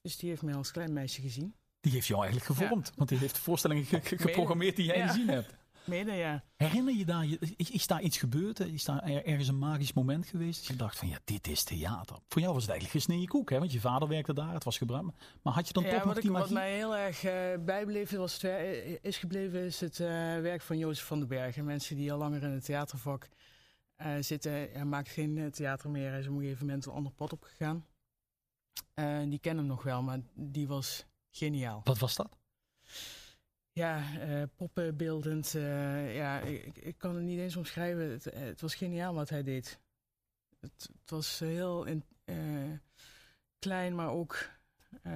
Dus 0.00 0.16
die 0.16 0.28
heeft 0.28 0.42
mij 0.42 0.54
als 0.54 0.70
klein 0.70 0.92
meisje 0.92 1.20
gezien. 1.20 1.54
Die 1.80 1.92
heeft 1.92 2.06
jou 2.06 2.24
eigenlijk 2.24 2.52
gevormd, 2.58 2.86
ja. 2.86 2.92
want 2.96 3.08
die 3.08 3.18
heeft 3.18 3.34
de 3.34 3.40
voorstellingen 3.40 3.84
ge 3.84 4.00
geprogrammeerd 4.26 4.76
die 4.76 4.86
jij 4.86 4.98
ja. 4.98 5.06
gezien 5.06 5.28
hebt. 5.28 5.60
Mede, 5.84 6.12
ja. 6.12 6.44
Herinner 6.56 6.94
je 6.94 7.04
daar, 7.04 7.26
is 7.56 7.86
daar 7.86 8.00
iets 8.02 8.18
gebeurd? 8.18 8.60
Is 8.60 8.84
daar 8.84 9.02
ergens 9.02 9.48
een 9.48 9.58
magisch 9.58 9.92
moment 9.92 10.26
geweest? 10.26 10.58
Dat 10.58 10.66
je 10.66 10.76
dacht 10.76 10.98
van 10.98 11.08
ja, 11.08 11.18
dit 11.24 11.48
is 11.48 11.64
theater. 11.64 12.16
Voor 12.28 12.40
jou 12.40 12.52
was 12.54 12.62
het 12.62 12.70
eigenlijk 12.70 13.04
gesneden 13.04 13.28
koek, 13.28 13.50
hè? 13.50 13.58
Want 13.58 13.72
je 13.72 13.80
vader 13.80 14.08
werkte 14.08 14.34
daar, 14.34 14.54
het 14.54 14.64
was 14.64 14.78
gebruikt. 14.78 15.16
Maar 15.42 15.52
had 15.52 15.66
je 15.66 15.72
dan 15.72 15.82
ja, 15.82 15.90
toch 15.90 16.04
nog 16.04 16.16
ik, 16.16 16.22
die 16.22 16.30
magie? 16.30 16.54
Wat 16.54 16.62
mij 16.62 16.74
heel 16.74 16.96
erg 16.96 17.24
uh, 17.24 17.64
bijbleef, 17.64 18.10
was 18.10 18.42
het, 18.42 18.98
is 19.02 19.18
gebleven, 19.18 19.64
is 19.64 19.80
het 19.80 19.98
uh, 19.98 20.06
werk 20.40 20.62
van 20.62 20.78
Jozef 20.78 21.06
van 21.06 21.18
den 21.18 21.28
Bergen. 21.28 21.64
Mensen 21.64 21.96
die 21.96 22.12
al 22.12 22.18
langer 22.18 22.42
in 22.42 22.50
het 22.50 22.64
theatervak 22.64 23.28
uh, 23.96 24.14
zitten. 24.20 24.52
Hij 24.52 24.84
maakt 24.84 25.08
geen 25.08 25.50
theater 25.50 25.90
meer. 25.90 26.10
Hij 26.10 26.18
is 26.18 26.26
op 26.28 26.34
een 26.34 26.40
gegeven 26.40 26.66
moment 26.66 26.86
een 26.86 26.92
ander 26.92 27.12
pad 27.12 27.32
opgegaan. 27.32 27.86
die 29.28 29.38
kennen 29.38 29.64
hem 29.64 29.74
nog 29.74 29.82
wel, 29.82 30.02
maar 30.02 30.20
die 30.34 30.68
was 30.68 31.06
geniaal. 31.30 31.80
Wat 31.84 31.98
was 31.98 32.14
dat? 32.14 32.40
Ja, 33.72 34.04
uh, 34.26 34.42
poppenbeeldend. 34.56 35.54
Uh, 35.54 36.14
ja, 36.14 36.40
ik, 36.40 36.76
ik, 36.78 36.98
kan 36.98 37.14
het 37.14 37.24
niet 37.24 37.38
eens 37.38 37.56
omschrijven. 37.56 38.10
Het, 38.10 38.24
het 38.24 38.60
was 38.60 38.74
geniaal 38.74 39.14
wat 39.14 39.28
hij 39.28 39.42
deed. 39.42 39.80
Het, 40.60 40.88
het 41.00 41.10
was 41.10 41.38
heel 41.38 41.84
in, 41.84 42.04
uh, 42.24 42.78
klein, 43.58 43.94
maar 43.94 44.10
ook 44.10 44.50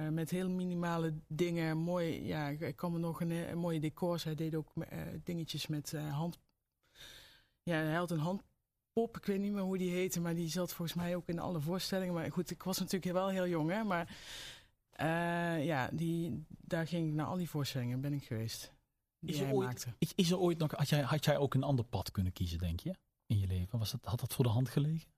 met 0.09 0.29
heel 0.29 0.49
minimale 0.49 1.13
dingen. 1.27 1.77
Mooi, 1.77 2.25
ja, 2.25 2.47
ik 2.47 2.75
kan 2.75 2.91
me 2.91 2.99
nog 2.99 3.21
een, 3.21 3.31
een 3.31 3.57
mooie 3.57 3.79
decors. 3.79 4.23
Hij 4.23 4.35
deed 4.35 4.55
ook 4.55 4.73
dingetjes 5.23 5.67
met 5.67 5.91
hand. 5.91 6.39
Ja, 7.63 7.75
hij 7.75 7.93
had 7.93 8.11
een 8.11 8.19
handpop. 8.19 9.17
Ik 9.17 9.25
weet 9.25 9.39
niet 9.39 9.51
meer 9.51 9.61
hoe 9.61 9.77
die 9.77 9.91
heette, 9.91 10.21
maar 10.21 10.35
die 10.35 10.49
zat 10.49 10.73
volgens 10.73 10.97
mij 10.97 11.15
ook 11.15 11.27
in 11.27 11.39
alle 11.39 11.59
voorstellingen. 11.59 12.13
Maar 12.13 12.31
goed, 12.31 12.51
ik 12.51 12.63
was 12.63 12.79
natuurlijk 12.79 13.13
wel 13.13 13.29
heel 13.29 13.47
jong, 13.47 13.71
hè. 13.71 13.83
Maar 13.83 14.17
uh, 15.01 15.65
ja, 15.65 15.89
die, 15.93 16.45
daar 16.47 16.87
ging 16.87 17.07
ik 17.07 17.13
naar 17.13 17.25
al 17.25 17.37
die 17.37 17.49
voorstellingen 17.49 18.01
ben 18.01 18.13
ik 18.13 18.23
geweest. 18.23 18.73
Die 19.19 19.33
is 19.35 19.39
er, 19.39 19.51
ooit, 19.53 19.67
maakte. 19.67 19.93
Is, 19.97 20.13
is 20.15 20.31
er 20.31 20.37
ooit 20.37 20.57
nog, 20.57 20.71
had 20.71 20.89
jij, 20.89 21.01
had 21.01 21.25
jij 21.25 21.37
ook 21.37 21.53
een 21.53 21.63
ander 21.63 21.85
pad 21.85 22.11
kunnen 22.11 22.33
kiezen, 22.33 22.57
denk 22.57 22.79
je, 22.79 22.95
in 23.25 23.39
je 23.39 23.47
leven? 23.47 23.79
Was 23.79 23.91
dat, 23.91 24.05
had 24.05 24.19
dat 24.19 24.33
voor 24.33 24.45
de 24.45 24.51
hand 24.51 24.69
gelegen? 24.69 25.09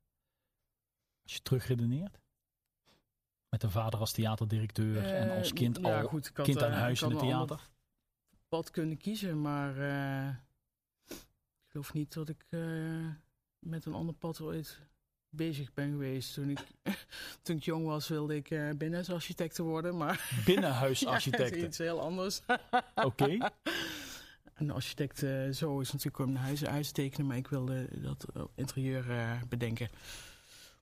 Als 1.23 1.33
je 1.33 1.41
terugredeneert? 1.41 2.19
Met 3.49 3.63
een 3.63 3.71
vader 3.71 3.99
als 3.99 4.11
theaterdirecteur 4.11 4.95
uh, 4.95 5.21
en 5.21 5.37
als 5.37 5.53
kind 5.53 5.77
ja, 5.77 6.01
al 6.01 6.07
goed, 6.07 6.31
had, 6.33 6.45
kind 6.45 6.63
aan 6.63 6.71
huis 6.71 7.01
in 7.01 7.09
het 7.09 7.19
theater? 7.19 7.69
pad 8.47 8.71
kunnen 8.71 8.97
kiezen, 8.97 9.41
maar 9.41 9.77
uh, 9.77 10.29
ik 11.07 11.67
geloof 11.67 11.93
niet 11.93 12.13
dat 12.13 12.29
ik 12.29 12.45
met 13.59 13.85
een 13.85 13.93
ander 13.93 14.15
pad 14.15 14.41
ooit 14.41 14.79
bezig 15.29 15.73
ben 15.73 15.91
geweest. 15.91 16.33
Toen 16.33 16.49
ik, 16.49 16.59
toen 17.43 17.55
ik 17.55 17.63
jong 17.63 17.85
was 17.85 18.07
wilde 18.07 18.35
ik 18.35 18.49
uh, 18.49 18.69
binnenhuisarchitect 18.69 19.57
worden. 19.57 19.97
Maar 19.97 20.31
Binnenhuisarchitect? 20.45 21.55
ja, 21.55 21.65
iets 21.65 21.77
heel 21.77 22.01
anders. 22.01 22.41
Oké. 22.95 23.05
Okay. 23.05 23.51
een 24.53 24.71
architect 24.71 25.21
uh, 25.21 25.49
zo 25.49 25.79
is 25.79 25.91
natuurlijk 25.91 26.19
om 26.25 26.35
huis, 26.35 26.63
huis 26.65 26.91
tekenen, 26.91 27.27
maar 27.27 27.37
ik 27.37 27.47
wilde 27.47 27.87
dat 28.01 28.25
interieur 28.55 29.09
uh, 29.09 29.41
bedenken. 29.49 29.89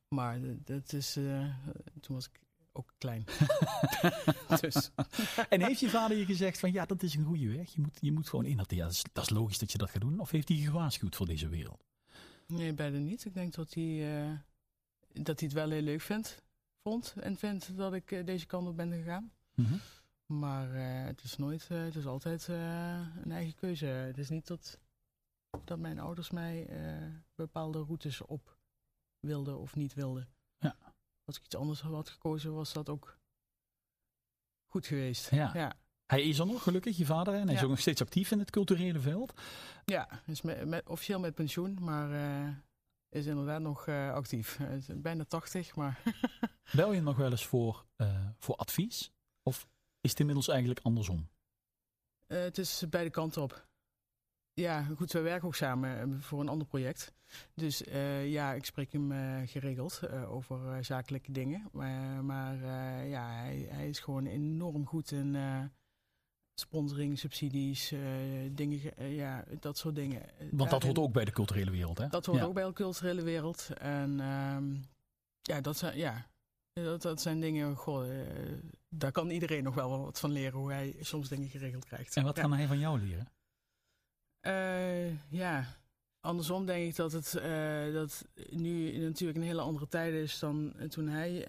Maar 0.07 0.39
dat 0.63 0.93
is, 0.93 1.13
toen 2.01 2.15
was 2.15 2.25
ik 2.25 2.39
ook 2.71 2.93
klein. 2.97 3.25
dus. 4.61 4.91
En 5.49 5.61
heeft 5.61 5.79
je 5.79 5.89
vader 5.89 6.17
je 6.17 6.25
gezegd 6.25 6.59
van 6.59 6.71
ja, 6.71 6.85
dat 6.85 7.03
is 7.03 7.15
een 7.15 7.25
goede 7.25 7.47
weg, 7.57 7.73
je 7.73 7.81
moet, 7.81 7.97
je 7.99 8.11
moet 8.11 8.29
gewoon 8.29 8.45
in 8.45 8.57
dat, 8.57 8.71
ja, 8.71 8.83
dat 8.83 8.91
is, 8.91 9.03
dat 9.13 9.23
is 9.23 9.29
logisch 9.29 9.57
dat 9.57 9.71
je 9.71 9.77
dat 9.77 9.89
gaat 9.89 10.01
doen? 10.01 10.19
Of 10.19 10.31
heeft 10.31 10.47
hij 10.47 10.57
je 10.57 10.63
gewaarschuwd 10.63 11.15
voor 11.15 11.25
deze 11.25 11.49
wereld? 11.49 11.83
Nee, 12.47 12.73
bijna 12.73 12.97
niet. 12.97 13.25
Ik 13.25 13.33
denk 13.33 13.53
dat 13.53 13.73
hij, 13.73 14.23
uh, 14.23 14.37
dat 15.07 15.39
hij 15.39 15.47
het 15.47 15.53
wel 15.53 15.69
heel 15.69 15.81
leuk 15.81 16.01
vindt, 16.01 16.43
vond 16.81 17.15
en 17.19 17.37
vindt 17.37 17.77
dat 17.77 17.93
ik 17.93 18.11
uh, 18.11 18.25
deze 18.25 18.45
kant 18.45 18.67
op 18.67 18.75
ben 18.75 18.91
gegaan. 18.91 19.31
Mm 19.53 19.65
-hmm. 19.65 19.79
Maar 20.25 20.75
uh, 20.75 21.05
het 21.05 21.23
is 21.23 21.37
nooit, 21.37 21.67
het 21.67 21.95
is 21.95 22.05
altijd 22.05 22.47
een 22.47 23.31
eigen 23.31 23.55
keuze. 23.55 23.85
Het 23.85 24.17
is 24.17 24.29
niet 24.29 24.47
dat, 24.47 24.79
dat 25.63 25.79
mijn 25.79 25.99
ouders 25.99 26.31
mij 26.31 26.69
bepaalde 27.35 27.79
routes 27.79 28.21
op 28.21 28.57
wilden 29.19 29.59
of 29.59 29.75
niet 29.75 29.93
wilden. 29.93 30.27
Ja. 30.57 30.75
Als 31.23 31.37
ik 31.37 31.45
iets 31.45 31.55
anders 31.55 31.81
had 31.81 32.09
gekozen, 32.09 32.53
was 32.53 32.73
dat 32.73 32.89
ook 32.89 33.19
goed 34.65 34.85
geweest. 34.85 35.29
Ja. 35.31 35.51
ja. 35.53 35.75
Hij 36.07 36.23
is 36.23 36.39
er 36.39 36.45
nog, 36.45 36.63
gelukkig, 36.63 36.97
je 36.97 37.05
vader. 37.05 37.33
En 37.33 37.47
hij 37.47 37.55
is 37.55 37.63
ook 37.63 37.69
nog 37.69 37.79
steeds 37.79 38.01
actief 38.01 38.31
in 38.31 38.39
het 38.39 38.49
culturele 38.49 38.99
veld. 38.99 39.33
Ja, 39.85 40.21
is 40.25 40.41
met, 40.41 40.65
met, 40.65 40.89
officieel 40.89 41.19
met 41.19 41.33
pensioen, 41.33 41.77
maar 41.81 42.11
uh, 42.11 42.55
is 43.09 43.25
inderdaad 43.25 43.61
nog 43.61 43.87
uh, 43.87 44.13
actief. 44.13 44.59
bijna 44.93 45.23
80, 45.23 45.75
maar... 45.75 46.01
Bel 46.71 46.93
je 46.93 47.01
nog 47.01 47.17
wel 47.17 47.31
eens 47.31 47.45
voor, 47.45 47.85
uh, 47.97 48.25
voor 48.39 48.55
advies? 48.55 49.11
Of 49.43 49.67
is 50.01 50.09
het 50.09 50.19
inmiddels 50.19 50.47
eigenlijk 50.47 50.79
andersom? 50.79 51.29
het 52.27 52.57
is 52.57 52.83
beide 52.89 53.09
kanten 53.09 53.41
op. 53.41 53.67
Ja, 54.53 54.83
goed, 54.83 55.11
we 55.11 55.19
werken 55.19 55.47
ook 55.47 55.55
samen 55.55 56.21
voor 56.21 56.39
een 56.39 56.49
ander 56.49 56.67
project. 56.67 57.13
Dus 57.53 57.83
ja, 58.23 58.53
ik 58.53 58.65
spreek 58.65 58.91
hem 58.91 59.11
geregeld 59.47 60.09
over 60.09 60.85
zakelijke 60.85 61.31
dingen. 61.31 61.69
Maar, 61.71 62.23
maar 62.23 62.55
ja, 63.05 63.31
hij, 63.31 63.67
hij, 63.69 63.89
is 63.89 63.99
gewoon 63.99 64.25
enorm 64.25 64.85
goed 64.85 65.11
in 65.11 65.35
sponsoring, 66.59 67.19
subsidies, 67.19 67.91
uh, 67.91 67.99
dingen, 68.51 68.79
uh, 68.99 69.15
ja, 69.15 69.43
dat 69.59 69.77
soort 69.77 69.95
dingen. 69.95 70.21
Want 70.51 70.69
dat 70.69 70.83
hoort 70.83 70.97
ook 70.97 71.13
bij 71.13 71.25
de 71.25 71.31
culturele 71.31 71.71
wereld, 71.71 71.97
hè? 71.97 72.07
Dat 72.07 72.25
hoort 72.25 72.41
ook 72.41 72.53
bij 72.53 72.65
de 72.65 72.73
culturele 72.73 73.21
wereld. 73.21 73.69
En 73.77 74.19
um, 74.19 74.85
ja, 75.41 75.61
dat 75.61 75.77
zijn, 75.77 75.97
ja, 75.97 76.27
dat, 76.73 77.01
dat 77.01 77.21
zijn 77.21 77.39
dingen, 77.39 77.75
goh, 77.75 78.07
uh, 78.07 78.21
daar 78.89 79.11
kan 79.11 79.29
iedereen 79.29 79.63
nog 79.63 79.75
wel 79.75 80.03
wat 80.03 80.19
van 80.19 80.31
leren, 80.31 80.59
hoe 80.59 80.71
hij 80.71 80.95
soms 80.99 81.29
dingen 81.29 81.49
geregeld 81.49 81.85
krijgt. 81.85 82.15
En 82.15 82.23
wat 82.23 82.35
ja. 82.35 82.41
kan 82.41 82.53
hij 82.53 82.67
van 82.67 82.79
jou 82.79 82.99
leren? 82.99 83.27
ja, 85.29 85.65
andersom 86.19 86.65
denk 86.65 86.89
ik 86.89 86.95
dat 86.95 87.11
het 87.11 87.31
dat 87.93 88.25
nu 88.49 88.97
natuurlijk 88.97 89.39
een 89.39 89.45
hele 89.45 89.61
andere 89.61 89.87
tijd 89.87 90.13
is 90.13 90.39
dan 90.39 90.73
toen 90.89 91.07
hij 91.07 91.45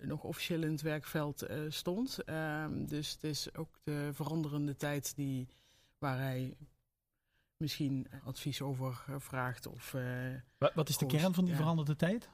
nog 0.00 0.22
officieel 0.22 0.62
in 0.62 0.70
het 0.70 0.82
werkveld 0.82 1.50
uh, 1.50 1.58
stond. 1.68 2.18
Um, 2.30 2.86
dus 2.86 3.12
het 3.12 3.24
is 3.24 3.54
ook 3.54 3.80
de 3.84 4.10
veranderende 4.12 4.76
tijd 4.76 5.16
die, 5.16 5.48
waar 5.98 6.18
hij 6.18 6.56
misschien 7.56 8.06
advies 8.24 8.62
over 8.62 9.04
vraagt. 9.18 9.66
Of, 9.66 9.92
uh, 9.94 10.34
wat, 10.58 10.74
wat, 10.74 10.88
is 10.88 10.96
de 10.96 11.06
kern 11.06 11.34
van 11.34 11.44
die 11.44 11.52
ja. 11.52 11.58
veranderde 11.58 11.96
tijd? 11.96 12.28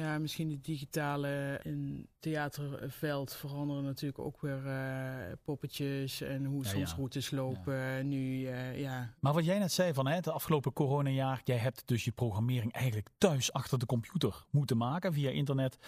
Ja, 0.00 0.18
misschien 0.18 0.50
het 0.50 0.64
digitale 0.64 1.60
in 1.62 2.08
theaterveld 2.18 3.34
veranderen 3.34 3.84
natuurlijk 3.84 4.18
ook 4.18 4.40
weer 4.40 4.66
uh, 4.66 5.32
poppetjes 5.44 6.20
en 6.20 6.44
hoe 6.44 6.62
ja, 6.62 6.68
soms 6.68 6.90
ja. 6.90 6.96
routes 6.96 7.30
lopen. 7.30 7.74
Ja. 7.74 8.02
Nu, 8.02 8.40
uh, 8.40 8.80
ja. 8.80 9.14
Maar 9.20 9.32
wat 9.32 9.44
jij 9.44 9.58
net 9.58 9.72
zei 9.72 9.92
van 9.92 10.06
hè, 10.06 10.14
het 10.14 10.28
afgelopen 10.28 10.72
coronajaar, 10.72 11.40
jij 11.44 11.56
hebt 11.56 11.82
dus 11.86 12.04
je 12.04 12.12
programmering 12.12 12.72
eigenlijk 12.72 13.08
thuis 13.18 13.52
achter 13.52 13.78
de 13.78 13.86
computer 13.86 14.44
moeten 14.50 14.76
maken 14.76 15.12
via 15.12 15.30
internet. 15.30 15.78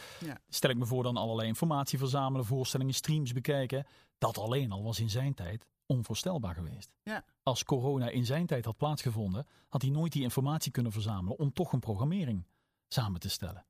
Stel 0.48 0.70
ik 0.70 0.76
me 0.76 0.86
voor 0.86 1.02
dan 1.02 1.16
allerlei 1.16 1.48
informatie 1.48 1.98
verzamelen, 1.98 2.46
voorstellingen, 2.46 2.94
streams 2.94 3.32
bekijken. 3.32 3.86
Dat 4.18 4.38
alleen 4.38 4.72
al 4.72 4.82
was 4.82 5.00
in 5.00 5.10
zijn 5.10 5.34
tijd 5.34 5.66
onvoorstelbaar 5.86 6.54
geweest. 6.54 6.92
Als 7.42 7.64
corona 7.64 8.08
in 8.08 8.26
zijn 8.26 8.46
tijd 8.46 8.64
had 8.64 8.76
plaatsgevonden, 8.76 9.46
had 9.68 9.82
hij 9.82 9.90
nooit 9.90 10.12
die 10.12 10.22
informatie 10.22 10.72
kunnen 10.72 10.92
verzamelen 10.92 11.38
om 11.38 11.52
toch 11.52 11.72
een 11.72 11.80
programmering 11.80 12.46
samen 12.88 13.20
te 13.20 13.28
stellen. 13.28 13.64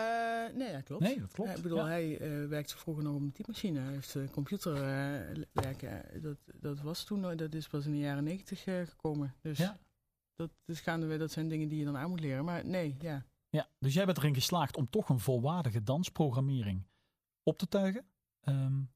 Uh, 0.00 0.56
nee, 0.56 0.70
ja, 0.70 0.80
klopt. 0.80 1.02
Nee, 1.02 1.20
dat 1.20 1.32
klopt. 1.32 1.50
Ja, 1.50 1.56
ik 1.56 1.62
bedoel, 1.62 1.78
ja. 1.78 1.86
hij 1.86 2.20
uh, 2.20 2.48
werkte 2.48 2.76
vroeger 2.76 3.04
nog 3.04 3.14
op 3.14 3.20
een 3.20 3.32
typemachine. 3.32 3.80
Hij 3.80 3.92
heeft 3.92 4.14
uh, 4.14 4.28
computerwerken. 4.28 6.22
dat, 6.22 6.36
dat 6.54 6.80
was 6.80 7.04
toen, 7.04 7.36
dat 7.36 7.54
is 7.54 7.68
pas 7.68 7.86
in 7.86 7.92
de 7.92 7.98
jaren 7.98 8.24
negentig 8.24 8.62
gekomen. 8.62 9.34
Dus 9.40 9.58
ja. 9.58 9.78
dat, 10.34 10.50
dus 10.64 10.80
gaandeweg, 10.80 11.18
dat 11.18 11.30
zijn 11.30 11.48
dingen 11.48 11.68
die 11.68 11.78
je 11.78 11.84
dan 11.84 11.96
aan 11.96 12.10
moet 12.10 12.20
leren. 12.20 12.44
Maar 12.44 12.66
nee, 12.66 12.96
ja. 13.00 13.24
Ja, 13.48 13.68
dus 13.78 13.94
jij 13.94 14.04
bent 14.04 14.18
erin 14.18 14.34
geslaagd 14.34 14.76
om 14.76 14.90
toch 14.90 15.08
een 15.08 15.20
volwaardige 15.20 15.82
dansprogrammering 15.82 16.86
op 17.42 17.58
te 17.58 17.68
tuigen. 17.68 18.04
Um, 18.44 18.91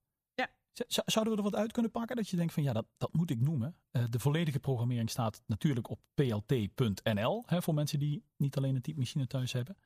Zouden 0.87 1.33
we 1.33 1.39
er 1.39 1.51
wat 1.51 1.61
uit 1.61 1.73
kunnen 1.73 1.91
pakken 1.91 2.17
dat 2.17 2.29
je 2.29 2.37
denkt 2.37 2.53
van 2.53 2.63
ja, 2.63 2.73
dat, 2.73 2.87
dat 2.97 3.13
moet 3.13 3.31
ik 3.31 3.41
noemen. 3.41 3.77
Uh, 3.93 4.05
de 4.11 4.19
volledige 4.19 4.59
programmering 4.59 5.11
staat 5.11 5.43
natuurlijk 5.47 5.91
op 5.91 6.01
plt.nl. 6.15 7.43
Hè, 7.47 7.63
voor 7.63 7.75
mensen 7.75 7.99
die 7.99 8.25
niet 8.37 8.57
alleen 8.57 8.75
een 8.75 8.83
typemachine 8.83 9.27
thuis 9.27 9.53
hebben. 9.53 9.77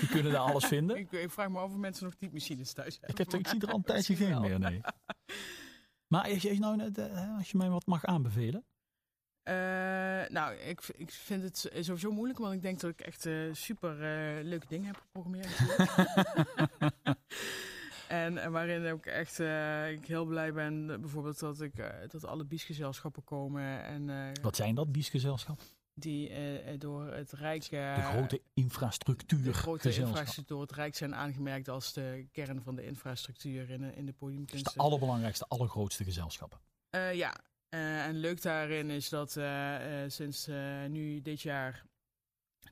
Die 0.00 0.08
kunnen 0.08 0.32
daar 0.32 0.40
alles 0.40 0.64
vinden. 0.64 0.96
ik, 1.04 1.12
ik, 1.12 1.30
vraag 1.30 1.48
me 1.48 1.58
af 1.58 1.70
of 1.70 1.76
mensen 1.76 2.04
nog 2.04 2.14
typemachines 2.14 2.72
thuis 2.72 2.98
hebben. 3.00 3.10
Ik, 3.10 3.30
heb, 3.30 3.40
ik 3.40 3.48
zie 3.48 3.60
er 3.60 3.68
al 3.68 3.76
een 3.76 3.82
tijdje 3.82 4.16
geen 4.16 4.40
meer, 4.40 4.58
nee. 4.58 4.80
Maar 6.06 6.30
als 6.30 6.42
je, 6.42 6.58
nou, 6.58 6.92
als 7.36 7.50
je 7.50 7.56
mij 7.56 7.70
wat 7.70 7.86
mag 7.86 8.04
aanbevelen. 8.04 8.64
Uh, 9.48 9.54
nou, 10.28 10.54
ik, 10.54 10.80
ik 10.96 11.10
vind 11.10 11.42
het 11.42 11.70
sowieso 11.80 12.12
moeilijk, 12.12 12.38
want 12.38 12.54
ik 12.54 12.62
denk 12.62 12.80
dat 12.80 12.90
ik 12.90 13.00
echt 13.00 13.26
uh, 13.26 13.54
super 13.54 13.92
uh, 13.92 14.44
leuke 14.44 14.66
dingen 14.68 14.86
heb 14.86 14.96
geprogrammeerd. 14.96 15.58
En, 18.22 18.38
en, 18.38 18.52
waarin 18.52 18.92
ook 18.92 19.06
echt 19.06 19.38
uh, 19.38 19.90
ik 19.90 20.06
heel 20.06 20.24
blij 20.24 20.52
ben, 20.52 20.86
bijvoorbeeld 21.00 21.38
dat, 21.38 21.60
ik, 21.60 21.78
uh, 21.78 21.88
dat 22.08 22.24
alle 22.24 22.44
biesgezelschappen 22.44 23.24
komen. 23.24 23.84
En, 23.84 24.08
uh, 24.08 24.28
Wat 24.42 24.56
zijn 24.56 24.74
dat, 24.74 24.92
biesgezelschappen? 24.92 25.66
Die 25.94 26.30
door 26.78 27.12
het 27.12 27.32
Rijk... 27.32 27.70
de 27.70 27.94
grote 28.02 28.40
infrastructuur. 28.54 29.42
De 29.42 29.52
grote 29.52 29.94
infrastructuur 29.94 30.44
door 30.46 30.60
het 30.60 30.72
Rijk 30.72 30.96
zijn 30.96 31.14
aangemerkt 31.14 31.68
als 31.68 31.92
de 31.92 32.26
kern 32.32 32.62
van 32.62 32.74
de 32.74 32.84
infrastructuur 32.84 33.70
in, 33.70 33.94
in 33.94 34.06
de 34.06 34.12
podiumkunst. 34.12 34.64
Dus 34.64 34.74
de 34.74 34.80
allerbelangrijkste, 34.80 35.44
allergrootste 35.48 36.04
gezelschappen. 36.04 36.58
ja, 37.12 37.34
en 37.68 38.16
leuk 38.16 38.42
daarin 38.42 38.90
is 38.90 39.08
dat 39.08 39.38
sinds 40.06 40.46
nu 40.88 41.22
dit 41.22 41.40
jaar 41.40 41.84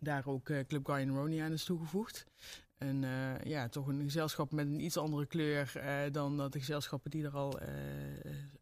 daar 0.00 0.26
ook 0.26 0.44
Club 0.44 0.86
Guy 0.86 1.08
Ronnie 1.08 1.42
aan 1.42 1.52
is 1.52 1.64
toegevoegd. 1.64 2.26
En 2.82 3.02
uh, 3.02 3.40
ja, 3.40 3.68
toch 3.68 3.86
een 3.86 4.02
gezelschap 4.02 4.52
met 4.52 4.66
een 4.66 4.84
iets 4.84 4.96
andere 4.96 5.26
kleur 5.26 5.72
uh, 5.76 6.12
dan 6.12 6.36
dat 6.36 6.52
de 6.52 6.58
gezelschappen 6.58 7.10
die 7.10 7.24
er 7.24 7.36
al 7.36 7.62
uh, 7.62 7.68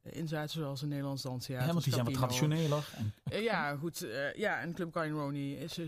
in 0.03 0.29
zaten, 0.29 0.51
zoals 0.51 0.83
een 0.83 0.89
Nederlands 0.89 1.23
danstheater. 1.23 1.67
Ja, 1.67 1.73
want 1.73 1.85
die 1.85 1.93
zijn 1.93 2.05
wat 2.05 2.15
traditioneler. 2.15 2.95
En... 3.25 3.43
ja, 3.43 3.77
goed. 3.77 4.07
ja, 4.35 4.61
en 4.61 4.73
Club 4.73 4.93
Guy 4.93 5.11
Ronnie 5.11 5.59
is 5.59 5.79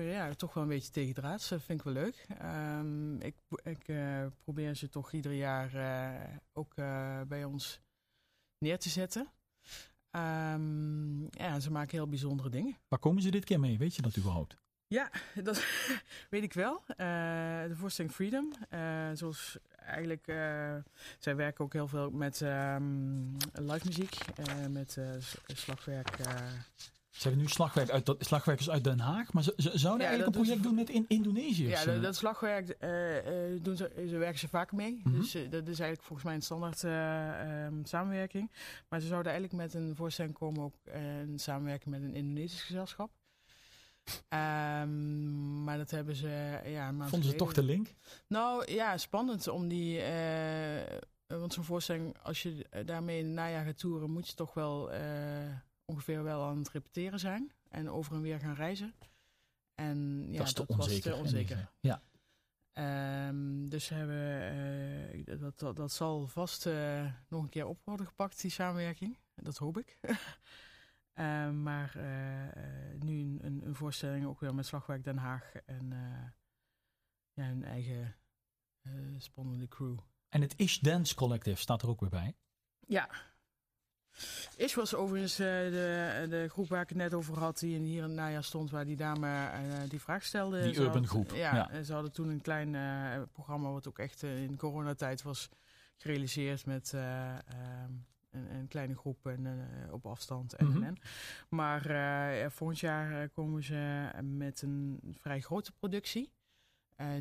ja, 0.00 0.34
toch 0.34 0.54
wel 0.54 0.62
een 0.62 0.68
beetje 0.68 0.90
tegendraads. 0.90 1.48
Dat 1.48 1.62
vind 1.62 1.78
ik 1.78 1.84
wel 1.84 1.94
leuk. 1.94 2.26
Um, 2.42 3.20
ik 3.20 3.34
ik 3.62 3.92
probeer 4.44 4.74
ze 4.74 4.88
toch 4.88 5.12
ieder 5.12 5.32
jaar 5.32 5.70
ook 6.52 6.74
bij 7.28 7.44
ons 7.44 7.80
neer 8.58 8.78
te 8.78 8.88
zetten. 8.88 9.28
Um, 10.16 11.28
ja, 11.30 11.60
ze 11.60 11.70
maken 11.70 11.96
heel 11.96 12.08
bijzondere 12.08 12.50
dingen. 12.50 12.76
Waar 12.88 12.98
komen 12.98 13.22
ze 13.22 13.30
dit 13.30 13.44
keer 13.44 13.60
mee? 13.60 13.78
Weet 13.78 13.96
je 13.96 14.02
dat 14.02 14.16
überhaupt? 14.16 14.56
Ja, 14.90 15.10
dat 15.48 15.64
weet 16.30 16.42
ik 16.42 16.52
wel. 16.52 16.82
Uh, 16.88 16.96
de 17.68 17.76
voorstelling 17.76 18.14
Freedom. 18.14 18.52
Uh, 18.74 18.80
zoals 19.14 19.58
eigenlijk, 19.76 20.26
uh, 20.26 20.74
zij 21.18 21.36
werken 21.36 21.64
ook 21.64 21.72
heel 21.72 21.88
veel 21.88 22.10
met 22.10 22.40
um, 22.40 23.36
live 23.52 23.86
muziek, 23.86 24.16
met 24.70 24.98
slagwerk. 25.46 26.16
Ze 27.10 27.28
hebben 27.28 27.40
nu 27.40 27.48
slagwerk 27.48 27.90
uit, 27.90 28.14
slagwerkers 28.18 28.70
uit 28.70 28.84
Den 28.84 29.00
Haag, 29.00 29.32
maar 29.32 29.42
ze, 29.42 29.52
ze 29.56 29.78
zouden 29.78 30.02
ja, 30.02 30.08
eigenlijk 30.08 30.36
een 30.36 30.42
project 30.42 30.62
doen 30.62 30.74
met 30.74 30.90
in 30.90 31.04
Indonesië. 31.08 31.68
Ja, 31.68 31.84
dat, 31.84 32.02
dat 32.02 32.16
slagwerk 32.16 32.76
doen 33.62 33.76
ze, 33.76 34.04
ze 34.08 34.16
werken 34.16 34.38
ze 34.38 34.48
vaak 34.48 34.72
mee. 34.72 35.00
Mm 35.04 35.12
-hmm. 35.12 35.20
Dus 35.20 35.32
dat 35.32 35.68
is 35.68 35.80
eigenlijk 35.80 36.02
volgens 36.02 36.22
mij 36.22 36.34
een 36.34 36.42
standaard 36.42 36.82
um, 37.72 37.84
samenwerking. 37.84 38.50
Maar 38.88 39.00
ze 39.00 39.06
zouden 39.06 39.32
eigenlijk 39.32 39.62
met 39.62 39.74
een 39.82 39.96
voorstelling 39.96 40.34
komen 40.34 40.62
ook 40.62 40.74
een 40.84 41.38
samenwerking 41.38 41.94
met 41.94 42.02
een 42.02 42.14
Indonesisch 42.14 42.62
gezelschap. 42.62 43.10
Um, 44.28 45.64
maar 45.64 45.78
dat 45.78 45.90
hebben 45.90 46.16
ze. 46.16 46.60
Ja, 46.64 46.94
Vonden 46.94 47.30
ze 47.30 47.36
toch 47.36 47.52
de 47.52 47.62
link? 47.62 47.94
Nou 48.26 48.72
ja, 48.72 48.96
spannend 48.96 49.48
om 49.48 49.68
die. 49.68 49.98
Uh, 49.98 50.98
want 51.26 51.52
zo'n 51.52 51.64
voorstelling, 51.64 52.18
als 52.22 52.42
je 52.42 52.66
daarmee 52.84 53.18
in 53.18 53.24
het 53.24 53.34
najaar 53.34 53.64
gaat 53.64 53.78
toeren, 53.78 54.10
moet 54.10 54.28
je 54.28 54.34
toch 54.34 54.54
wel 54.54 54.94
uh, 54.94 55.00
ongeveer 55.84 56.22
wel 56.22 56.42
aan 56.42 56.58
het 56.58 56.70
repeteren 56.70 57.18
zijn. 57.18 57.52
En 57.68 57.90
over 57.90 58.14
en 58.14 58.20
weer 58.20 58.40
gaan 58.40 58.54
reizen. 58.54 58.94
En 59.74 60.26
ja, 60.30 60.38
dat, 60.38 60.46
is 60.46 60.52
te 60.52 60.64
dat 60.66 60.78
onzeker, 60.78 61.10
was 61.10 61.18
te 61.18 61.24
onzeker. 61.24 61.70
Ja. 61.80 62.02
Ehm, 62.72 63.66
dus 63.68 63.88
hebben, 63.88 64.42
eh, 65.26 65.38
dat, 65.40 65.58
dat, 65.58 65.76
dat 65.76 65.92
zal 65.92 66.26
vast 66.26 66.66
eh, 66.66 67.04
nog 67.28 67.42
een 67.42 67.48
keer 67.48 67.66
op 67.66 67.80
worden 67.84 68.06
gepakt, 68.06 68.40
die 68.40 68.50
samenwerking. 68.50 69.18
Dat 69.34 69.56
hoop 69.56 69.78
ik. 69.78 69.98
Ehm, 71.20 71.62
maar 71.62 71.92
eh, 71.96 73.00
nu 73.00 73.20
een, 73.20 73.38
een, 73.42 73.66
een, 73.66 73.74
voorstelling 73.74 74.26
ook 74.26 74.40
weer 74.40 74.54
met 74.54 74.66
Slagwerk 74.66 75.04
Den 75.04 75.16
Haag 75.16 75.52
en 75.66 75.92
ja, 77.32 77.44
hun 77.44 77.64
eigen 77.64 78.16
spannende 79.18 79.68
crew. 79.68 79.98
En 80.28 80.40
het 80.40 80.54
Ish 80.56 80.78
Dance 80.78 81.14
Collective 81.14 81.60
staat 81.60 81.82
er 81.82 81.88
ook 81.88 82.00
weer 82.00 82.10
bij? 82.10 82.36
Ja, 82.86 83.08
Ish 84.56 84.74
was 84.74 84.94
overigens 84.94 85.36
de, 85.36 86.26
de 86.28 86.48
groep 86.48 86.68
waar 86.68 86.82
ik 86.82 86.88
het 86.88 86.98
net 86.98 87.14
over 87.14 87.38
had, 87.38 87.58
die 87.58 87.78
hier 87.78 88.02
in 88.02 88.08
het 88.08 88.12
najaar 88.12 88.44
stond, 88.44 88.70
waar 88.70 88.84
die 88.84 88.96
dame 88.96 89.50
die 89.88 90.00
vraag 90.00 90.24
stelde. 90.24 90.62
Die 90.62 90.80
urban 90.80 91.06
groep. 91.06 91.30
Ja, 91.30 91.68
ja, 91.72 91.82
ze 91.82 91.92
hadden 91.92 92.12
toen 92.12 92.28
een 92.28 92.40
klein 92.40 92.76
programma 93.32 93.70
wat 93.70 93.88
ook 93.88 93.98
echt 93.98 94.22
in 94.22 94.56
coronatijd 94.56 95.22
was 95.22 95.48
gerealiseerd 95.96 96.66
met 96.66 96.92
ehm, 96.92 97.92
een, 98.30 98.54
een, 98.54 98.68
kleine 98.68 98.96
groep 98.96 99.26
en 99.26 99.68
op 99.90 100.06
afstand. 100.06 100.54
En, 100.54 100.66
mm 100.66 100.72
-hmm. 100.72 100.82
en. 100.82 100.96
Maar 101.48 101.82
volgend 102.50 102.80
jaar 102.80 103.28
komen 103.28 103.62
ze 103.64 104.10
met 104.22 104.62
een 104.62 105.00
vrij 105.20 105.40
grote 105.40 105.72
productie. 105.72 106.32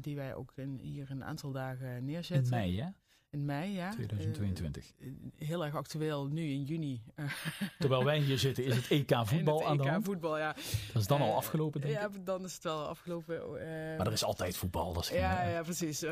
die 0.01 0.15
wij 0.15 0.35
ook 0.35 0.53
in, 0.55 0.77
hier 0.77 1.11
een 1.11 1.23
aantal 1.23 1.51
dagen 1.51 2.05
neerzetten. 2.05 2.53
In 2.53 2.59
mei, 2.59 2.81
hè? 2.81 2.89
In 3.31 3.45
mei, 3.45 3.73
ja. 3.73 3.91
2022. 3.91 4.93
Uh, 4.97 5.11
heel 5.35 5.65
erg 5.65 5.75
actueel, 5.75 6.27
nu 6.27 6.41
in 6.41 6.63
juni. 6.63 7.03
Terwijl 7.79 8.03
wij 8.03 8.19
hier 8.19 8.39
zitten, 8.39 8.63
is 8.63 8.75
het 8.75 8.87
EK 8.87 9.15
voetbal 9.23 9.59
het 9.59 9.67
aan 9.67 9.77
de 9.77 9.83
EK 9.83 9.89
hand. 9.89 10.05
voetbal, 10.05 10.37
ja. 10.37 10.53
Dat 10.93 11.01
is 11.01 11.07
dan 11.07 11.21
al 11.21 11.35
afgelopen, 11.35 11.81
denk 11.81 11.93
ja, 11.93 12.05
ik? 12.05 12.25
dan 12.25 12.43
is 12.43 12.53
het 12.53 12.63
wel 12.63 12.87
afgelopen. 12.87 13.35
Uh, 13.35 13.61
maar 13.97 14.07
er 14.07 14.11
is 14.11 14.23
altijd 14.23 14.57
voetbal, 14.57 14.93
dat 14.93 15.03
is 15.03 15.09
geen... 15.09 15.19
Ja, 15.19 15.47
ja, 15.47 15.61
precies. 15.61 16.03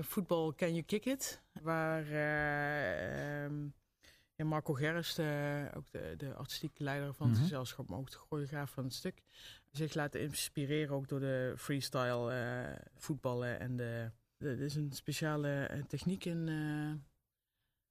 voetbal 0.00 0.54
Can 0.54 0.70
You 0.70 0.82
Kick 0.82 1.04
It? 1.04 1.42
Waar 1.62 2.04
um, 3.44 3.74
ja, 4.38 4.44
Marco 4.44 4.72
Gerrits, 4.74 5.14
de, 5.14 5.70
ook 5.76 5.90
de, 5.90 6.14
de 6.16 6.34
artistieke 6.34 6.82
leider 6.82 7.14
van 7.14 7.26
het 7.26 7.34
Mhm. 7.36 7.42
gezelschap, 7.44 7.88
maar 7.88 7.98
ook 7.98 8.10
de 8.10 8.16
choreograaf 8.16 8.70
van 8.70 8.84
het 8.84 8.94
stuk, 8.94 9.22
zich 9.70 9.94
laten 9.94 10.20
inspireren 10.20 10.94
ook 10.94 11.08
door 11.08 11.20
de 11.20 11.54
freestyle 11.56 12.78
voetballen 12.96 13.60
en 13.60 13.76
de... 13.76 14.10
Er 14.38 14.60
is 14.60 14.74
een 14.74 14.92
speciale 14.92 15.68
uh, 15.72 15.84
techniek 15.84 16.24
in. 16.24 16.46
Uh, 16.46 16.92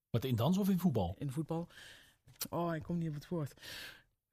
Wat 0.10 0.24
in 0.24 0.36
dans 0.36 0.58
of 0.58 0.70
in 0.70 0.80
voetbal? 0.80 1.16
In 1.18 1.32
voetbal. 1.32 1.68
Oh, 2.50 2.76
ik 2.76 2.84
kom 2.84 2.98
niet 2.98 3.08
op 3.10 3.14
het 3.14 3.28
woord. 3.28 3.62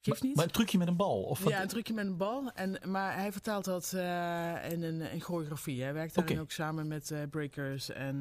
Geeft 0.05 0.19
maar, 0.19 0.29
niet. 0.29 0.37
Maar 0.37 0.45
een 0.45 0.51
trucje 0.51 0.79
met 0.79 0.89
een 0.89 0.97
bal? 0.97 1.23
Of 1.23 1.43
wat? 1.43 1.53
ja, 1.53 1.63
een 1.63 1.69
trucje 1.69 1.95
met 1.95 2.07
een 2.07 2.17
bal. 2.17 2.51
En, 2.53 2.79
maar 2.91 3.15
hij 3.17 3.33
vertaalt 3.33 3.65
dat 3.65 3.93
uh, 3.95 4.71
in 4.71 4.83
een 4.83 5.01
in 5.01 5.21
choreografie. 5.21 5.83
Hij 5.83 5.93
werkt 5.93 6.15
daarin 6.15 6.33
okay. 6.33 6.45
ook 6.45 6.51
samen 6.51 6.89
met 6.89 7.15
breakers, 7.31 7.91
en, 7.91 8.19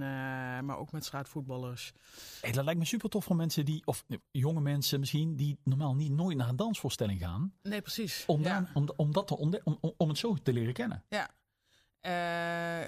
maar 0.66 0.78
ook 0.78 0.92
met 0.92 1.06
straatvoetballers. 1.06 1.94
Hey, 2.42 2.52
dat 2.52 2.63
lijkt 2.63 2.80
me 2.80 2.86
super 2.86 3.10
tof 3.10 3.24
voor 3.24 3.36
mensen 3.36 3.66
die, 3.66 3.82
of 3.86 4.06
jonge 4.32 4.62
mensen 4.62 5.00
misschien, 5.00 5.36
die 5.36 5.60
normaal 5.63 5.96
niet 5.96 6.12
nooit 6.12 6.38
naar 6.38 6.50
een 6.50 6.56
dansvoorstelling 6.56 7.20
gaan. 7.20 7.54
Nee, 7.62 7.82
precies. 7.82 8.24
Om, 8.28 8.42
ja. 8.42 8.70
om, 8.74 8.90
om, 8.96 9.13
dat 9.13 9.28
te 9.28 9.38
om, 9.38 9.60
om 9.98 10.10
het 10.10 10.18
zo 10.18 10.34
te 10.34 10.54
leren 10.54 10.74
kennen. 10.74 11.04
Ja, 11.10 11.30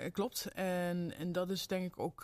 klopt. 0.10 0.46
En, 0.54 1.14
en 1.18 1.32
dat 1.32 1.50
is 1.50 1.68
denk 1.68 1.86
ik 1.86 2.00
ook 2.00 2.24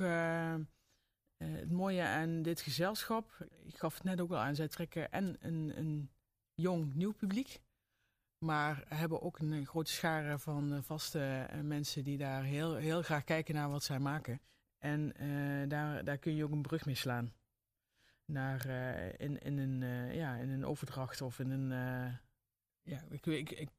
het 1.38 1.72
mooie 1.72 2.04
aan 2.04 2.42
dit 2.42 2.62
gezelschap. 2.62 3.46
Ik 3.66 3.78
gaf 3.78 3.94
het 3.94 4.04
net 4.04 4.22
ook 4.22 4.32
al 4.32 4.38
aan. 4.38 4.56
Zij 4.56 4.68
trekken 4.68 5.12
en 5.12 5.38
een, 5.40 5.72
een 5.76 6.10
jong 6.54 6.94
nieuw 6.94 7.14
publiek. 7.14 7.62
Maar 8.38 8.84
hebben 8.88 9.22
ook 9.22 9.40
een 9.40 9.66
grote 9.66 9.92
schare 9.92 10.40
van 10.40 10.84
vaste 10.84 11.50
mensen 11.62 12.04
die 12.04 12.18
daar 12.18 12.44
heel, 12.44 12.76
heel 12.76 13.02
graag 13.02 13.24
kijken 13.24 13.56
naar 13.56 13.70
wat 13.70 13.84
zij 13.84 14.00
maken. 14.00 14.42
En 14.78 15.14
daar, 15.70 16.04
daar 16.04 16.18
kun 16.18 16.36
je 16.36 16.44
ook 16.44 16.52
een 16.52 16.62
brug 16.62 16.86
mee 16.86 16.96
slaan. 16.96 17.34
Naar, 18.26 18.66
in, 19.18 19.38
in, 19.38 19.58
een, 19.58 19.80
ja, 20.14 20.36
in 20.36 20.50
een 20.50 20.66
overdracht 20.66 21.22
of 21.22 21.40
in 21.40 21.50
een. 21.52 21.70
ja, 22.82 23.04
ik, 23.10 23.26
ik, 23.26 23.52
ik, 23.52 23.70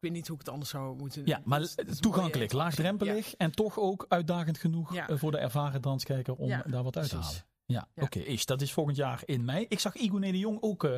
ik 0.00 0.10
weet 0.10 0.18
niet 0.18 0.26
hoe 0.26 0.36
ik 0.36 0.42
het 0.44 0.52
anders 0.52 0.70
zou 0.70 0.96
moeten 0.96 1.26
Ja, 1.26 1.40
maar 1.44 1.60
dat 1.60 1.86
is, 1.86 1.98
toegankelijk, 1.98 2.52
laagdrempelig 2.52 3.26
ja. 3.26 3.34
en 3.36 3.50
toch 3.50 3.78
ook 3.78 4.06
uitdagend 4.08 4.58
genoeg 4.58 4.94
ja. 4.94 5.16
voor 5.16 5.30
de 5.30 5.38
ervaren 5.38 5.82
danskijker 5.82 6.34
om 6.34 6.48
ja, 6.48 6.62
daar 6.62 6.82
wat 6.82 6.96
uit 6.96 7.08
precies. 7.08 7.28
te 7.28 7.34
halen. 7.34 7.49
Ja, 7.70 7.88
oké. 7.94 8.04
Okay, 8.04 8.22
is 8.22 8.46
dat 8.46 8.62
is 8.62 8.72
volgend 8.72 8.96
jaar 8.96 9.22
in 9.24 9.44
mei. 9.44 9.66
Ik 9.68 9.78
zag 9.78 9.94
Igone 9.94 10.32
de 10.32 10.38
Jong 10.38 10.58
ook 10.60 10.84
uh, 10.84 10.92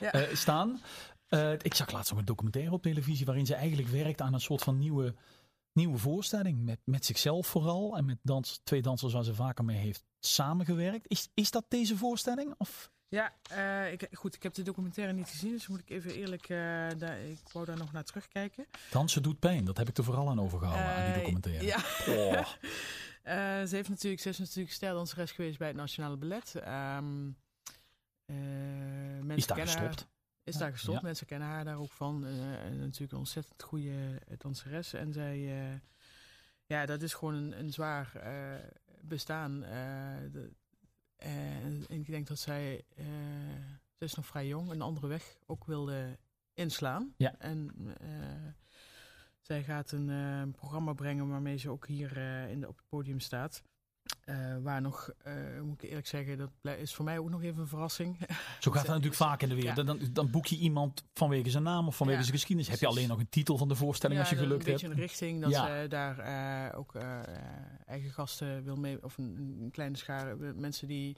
uh, 0.00 0.22
staan. 0.32 0.80
Uh, 1.28 1.52
ik 1.52 1.74
zag 1.74 1.92
laatst 1.92 2.10
nog 2.10 2.18
een 2.18 2.24
documentaire 2.24 2.72
op 2.72 2.82
televisie 2.82 3.26
waarin 3.26 3.46
ze 3.46 3.54
eigenlijk 3.54 3.88
werkt 3.88 4.20
aan 4.20 4.34
een 4.34 4.40
soort 4.40 4.62
van 4.62 4.78
nieuwe, 4.78 5.14
nieuwe 5.72 5.98
voorstelling. 5.98 6.64
Met, 6.64 6.78
met 6.84 7.04
zichzelf 7.04 7.46
vooral 7.46 7.96
en 7.96 8.04
met 8.04 8.18
dans, 8.22 8.60
twee 8.64 8.82
dansers 8.82 9.12
waar 9.12 9.24
ze 9.24 9.34
vaker 9.34 9.64
mee 9.64 9.76
heeft 9.76 10.04
samengewerkt. 10.20 11.08
Is, 11.08 11.28
is 11.34 11.50
dat 11.50 11.64
deze 11.68 11.96
voorstelling? 11.96 12.54
Of? 12.58 12.90
Ja, 13.08 13.32
uh, 13.52 13.92
ik, 13.92 14.08
goed, 14.12 14.34
ik 14.34 14.42
heb 14.42 14.54
de 14.54 14.62
documentaire 14.62 15.12
niet 15.12 15.28
gezien, 15.28 15.52
dus 15.52 15.66
moet 15.66 15.80
ik 15.80 15.90
even 15.90 16.14
eerlijk, 16.14 16.48
uh, 16.48 16.58
daar, 16.98 17.20
ik 17.20 17.48
wou 17.52 17.64
daar 17.66 17.76
nog 17.76 17.92
naar 17.92 18.04
terugkijken. 18.04 18.66
Dansen 18.90 19.22
doet 19.22 19.38
pijn, 19.38 19.64
dat 19.64 19.76
heb 19.76 19.88
ik 19.88 19.96
er 19.96 20.04
vooral 20.04 20.28
aan 20.28 20.40
overgehouden, 20.40 20.86
uh, 20.86 20.98
aan 20.98 21.04
die 21.04 21.14
documentaire. 21.14 21.64
Ja. 21.64 21.76
Oh. 22.06 22.46
ze, 23.66 23.68
heeft 23.70 23.88
natuurlijk, 23.88 24.22
ze 24.22 24.28
is 24.28 24.38
natuurlijk 24.38 24.70
sterdanseres 24.70 25.32
geweest 25.32 25.58
bij 25.58 25.68
het 25.68 25.76
Nationale 25.76 26.16
Ballet. 26.16 26.54
Um, 26.54 27.36
is 29.36 29.46
daar 29.46 29.58
gestopt? 29.58 30.00
Haar, 30.00 30.08
is 30.44 30.56
daar 30.56 30.72
gestopt, 30.72 30.96
ja. 30.96 31.02
mensen 31.02 31.26
kennen 31.26 31.48
haar 31.48 31.64
daar 31.64 31.78
ook 31.78 31.92
van. 31.92 32.20
natuurlijk 32.78 33.12
een 33.12 33.18
ontzettend 33.18 33.62
goede 33.62 34.20
danseres. 34.38 34.92
En 34.92 35.12
zij, 35.12 35.38
ja, 36.66 36.86
dat 36.86 37.02
is 37.02 37.14
gewoon 37.14 37.34
een, 37.34 37.58
een 37.58 37.72
zwaar 37.72 38.12
bestaan. 39.00 39.60
De, 39.60 40.50
en 41.18 41.84
ik 41.88 42.06
denk 42.06 42.26
dat 42.26 42.38
zij, 42.38 42.84
uh, 42.98 43.06
ze 43.94 44.04
is 44.04 44.14
nog 44.14 44.26
vrij 44.26 44.46
jong, 44.46 44.70
een 44.70 44.82
andere 44.82 45.06
weg 45.06 45.38
ook 45.46 45.64
wilde 45.64 46.18
inslaan. 46.54 47.14
Ja. 47.16 47.34
En 47.38 47.70
uh, 48.02 48.52
zij 49.48 49.62
gaat 49.62 49.92
een 49.92 50.08
uh, 50.08 50.42
programma 50.56 50.92
brengen 50.92 51.28
waarmee 51.28 51.56
ze 51.56 51.70
ook 51.70 51.86
hier 51.86 52.16
in 52.50 52.60
de, 52.60 52.68
op 52.68 52.76
het 52.76 52.88
podium 52.88 53.20
staat. 53.20 53.62
waar 54.62 54.80
nog, 54.80 55.10
moet 55.62 55.82
ik 55.82 55.88
eerlijk 55.88 56.06
zeggen, 56.06 56.38
dat 56.38 56.76
is 56.78 56.94
voor 56.94 57.04
mij 57.04 57.18
ook 57.18 57.30
nog 57.30 57.42
even 57.42 57.60
een 57.60 57.68
verrassing. 57.68 58.18
Zo 58.60 58.70
gaat 58.70 58.80
het 58.80 58.90
natuurlijk 59.02 59.14
vaak 59.14 59.42
in 59.42 59.48
de 59.48 59.54
wereld. 59.54 59.76
Ja. 59.76 59.82
Dan, 59.82 60.00
dan, 60.12 60.30
boek 60.30 60.46
je 60.46 60.56
iemand 60.56 61.04
vanwege 61.14 61.50
zijn 61.50 61.62
naam 61.62 61.86
of 61.86 61.96
vanwege 61.96 62.18
ja. 62.18 62.24
zijn 62.24 62.36
geschiedenis. 62.36 62.70
Heb 62.70 62.80
je 62.80 62.86
alleen 62.86 63.08
nog 63.08 63.18
een 63.18 63.28
titel 63.28 63.56
van 63.56 63.68
de 63.68 63.74
voorstelling 63.74 64.20
ja, 64.20 64.24
als 64.26 64.34
je 64.34 64.40
gelukt 64.44 64.66
hebt. 64.66 64.82
een 64.82 64.88
beetje 64.88 65.02
een 65.02 65.08
richting 65.08 65.42
dat 65.42 65.54
ze 65.54 65.86
daar 65.88 66.74
ook 66.74 66.94
eigen 67.86 68.10
gasten 68.10 68.64
wil 68.64 68.76
mee, 68.76 69.04
of 69.04 69.18
een, 69.18 69.58
een, 69.60 69.70
kleine 69.70 69.96
schare 69.96 70.52
mensen 70.52 70.88
die, 70.88 71.16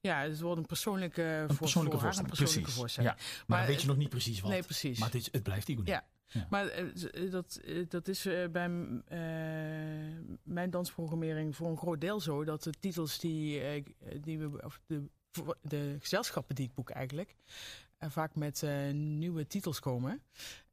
ja, 0.00 0.20
het 0.20 0.40
wordt 0.40 0.60
een 0.60 0.66
persoonlijke, 0.66 1.22
een 1.22 1.56
persoonlijke 1.56 1.98
voor, 1.98 2.12
voorstelling. 2.12 2.32
Een 2.32 2.38
persoonlijke 2.38 2.60
precies. 2.60 2.74
voorstelling. 2.74 3.12
Ja. 3.12 3.22
Maar, 3.22 3.44
maar 3.46 3.58
dan 3.58 3.68
weet 3.68 3.80
je 3.80 3.86
nog 3.86 3.96
niet 3.96 4.08
precies 4.08 4.40
wat. 4.40 4.50
Nee, 4.50 4.62
precies. 4.62 4.98
Maar 4.98 5.08
het, 5.08 5.20
is, 5.20 5.28
het 5.32 5.42
blijft 5.42 5.68
Igor. 5.68 5.86
Ja. 5.86 6.04
Ja. 6.28 6.46
Maar 6.50 6.80
uh, 6.80 7.30
dat, 7.30 7.60
uh, 7.64 7.86
dat 7.88 8.08
is 8.08 8.26
uh, 8.26 8.48
bij 8.48 8.68
mijn 10.42 10.70
dansprogrammering 10.70 11.56
voor 11.56 11.68
een 11.68 11.76
groot 11.76 12.00
deel 12.00 12.20
zo 12.20 12.44
dat 12.44 12.62
de 12.62 12.72
titels 12.80 13.18
die, 13.18 13.62
die 14.20 14.38
we, 14.38 14.64
of 14.64 14.80
de, 14.86 15.02
de 15.62 15.96
gezelschappen 16.00 16.54
die 16.54 16.66
ik 16.66 16.74
boek 16.74 16.90
eigenlijk, 16.90 17.34
vaak 17.98 18.34
met 18.34 18.66
nieuwe 18.92 19.46
titels 19.46 19.80
komen. 19.80 20.22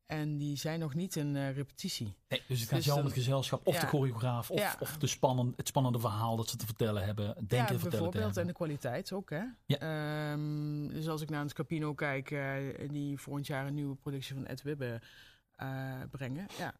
En 0.05 0.37
die 0.37 0.57
zijn 0.57 0.79
nog 0.79 0.93
niet 0.93 1.15
in 1.15 1.51
repetitie. 1.51 2.15
Nee, 2.27 2.41
dus 2.47 2.59
het 2.59 2.69
gaat 2.69 2.77
dus 2.77 2.85
jou 2.85 2.99
om 2.99 3.05
het 3.05 3.13
gezelschap 3.13 3.67
of 3.67 3.73
ja. 3.73 3.79
de 3.79 3.87
choreograaf 3.87 4.51
of, 4.51 4.59
ja. 4.59 4.75
of 4.79 4.97
de 4.97 5.07
spannen, 5.07 5.53
het 5.55 5.67
spannende 5.67 5.99
verhaal 5.99 6.35
dat 6.35 6.49
ze 6.49 6.57
te 6.57 6.65
vertellen 6.65 7.05
hebben. 7.05 7.25
Denken 7.25 7.57
ja, 7.57 7.65
vertellen 7.65 7.89
bijvoorbeeld 7.89 8.37
en 8.37 8.47
de 8.47 8.53
kwaliteit 8.53 9.11
ook. 9.11 9.29
Hè? 9.29 9.43
Ja. 9.65 10.31
Um, 10.31 10.87
dus 10.87 11.07
als 11.07 11.21
ik 11.21 11.29
naar 11.29 11.41
een 11.41 11.49
Scapino 11.49 11.93
kijk, 11.93 12.35
die 12.91 13.19
volgend 13.19 13.47
jaar 13.47 13.67
een 13.67 13.73
nieuwe 13.73 13.95
productie 13.95 14.35
van 14.35 14.45
Ed 14.45 14.61
Wibbe 14.61 15.01
uh, 15.63 16.01
brengen. 16.11 16.47
Ja. 16.57 16.73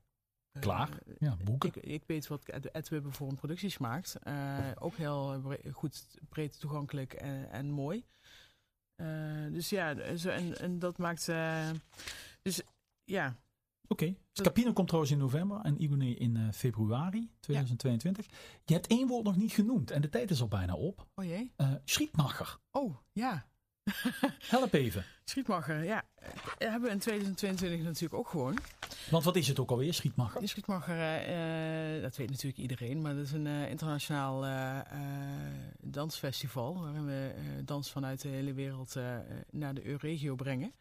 Klaar, 0.59 0.89
uh, 0.89 1.15
ja, 1.19 1.37
boeken. 1.43 1.69
Ik, 1.69 1.75
ik, 1.75 2.03
weet 2.05 2.27
wat 2.27 2.45
Ed 2.47 2.89
Wibbe 2.89 3.11
voor 3.11 3.29
een 3.29 3.35
producties 3.35 3.77
maakt. 3.77 4.15
Uh, 4.27 4.71
ook 4.79 4.95
heel 4.95 5.41
bre 5.41 5.71
goed, 5.71 6.17
breed 6.29 6.59
toegankelijk 6.59 7.13
en, 7.13 7.49
en 7.51 7.69
mooi. 7.69 8.05
dus 9.51 9.69
ja, 9.69 9.95
en, 9.95 10.57
en 10.57 10.79
dat 10.79 10.97
maakt... 10.97 11.25
dus 12.41 12.61
ja... 13.03 13.35
Oké, 13.87 14.03
okay. 14.03 14.17
Scapino 14.31 14.73
komt 14.73 14.87
trouwens 14.87 15.13
in 15.13 15.19
november 15.19 15.61
en 15.61 15.81
Igone 15.81 16.15
in 16.15 16.35
uh, 16.35 16.51
februari 16.51 17.31
2022. 17.39 18.25
Ja. 18.25 18.31
Je 18.65 18.73
hebt 18.73 18.87
één 18.87 19.07
woord 19.07 19.23
nog 19.23 19.35
niet 19.35 19.51
genoemd 19.51 19.91
en 19.91 20.01
de 20.01 20.09
tijd 20.09 20.31
is 20.31 20.41
al 20.41 20.47
bijna 20.47 20.75
op. 20.75 21.07
Oh 21.15 21.25
jee. 21.25 21.51
Uh, 21.57 21.73
Schietmacher. 21.83 22.57
Oh, 22.71 22.95
ja. 23.11 23.45
Help 24.55 24.73
even. 24.73 25.05
Schietmacher, 25.23 25.83
ja. 25.83 26.03
Dat 26.43 26.69
hebben 26.69 26.81
we 26.81 26.89
in 26.89 26.99
2022 26.99 27.81
natuurlijk 27.83 28.13
ook 28.13 28.27
gewoon. 28.27 28.57
Want 29.09 29.23
wat 29.23 29.35
is 29.35 29.47
het 29.47 29.59
ook 29.59 29.71
alweer, 29.71 29.93
Schietmacher? 29.93 30.41
De 30.41 30.47
Schietmacher, 30.47 30.95
uh, 30.95 32.01
dat 32.01 32.15
weet 32.15 32.29
natuurlijk 32.29 32.57
iedereen, 32.57 33.01
maar 33.01 33.15
dat 33.15 33.25
is 33.25 33.31
een 33.31 33.45
uh, 33.45 33.69
internationaal 33.69 34.45
uh, 34.45 34.79
dansfestival. 35.81 36.81
Waarin 36.81 37.05
we 37.05 37.33
dans 37.65 37.91
vanuit 37.91 38.21
de 38.21 38.27
hele 38.27 38.53
wereld 38.53 38.95
naar 39.49 39.73
de 39.73 39.85
Euregio 39.85 40.35
brengen. 40.35 40.73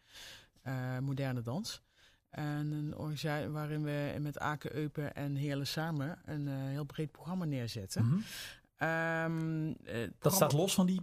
moderne 1.01 1.41
dans. 1.41 1.81
En 2.29 2.71
een 2.71 2.97
organisatie 2.97 3.47
waarin 3.47 3.83
we 3.83 4.15
met 4.19 4.39
Aken, 4.39 4.75
Eupen 4.75 5.15
en 5.15 5.35
Heerlen 5.35 5.67
samen 5.67 6.19
een 6.25 6.47
heel 6.47 6.83
breed 6.83 7.11
programma 7.11 7.45
neerzetten. 7.45 8.05
Mhm. 8.05 8.19
Ehm, 8.77 9.73
eh, 9.83 10.07
Dat 10.19 10.33
staat 10.33 10.53
los 10.53 10.73
van 10.73 10.85
die 10.85 11.01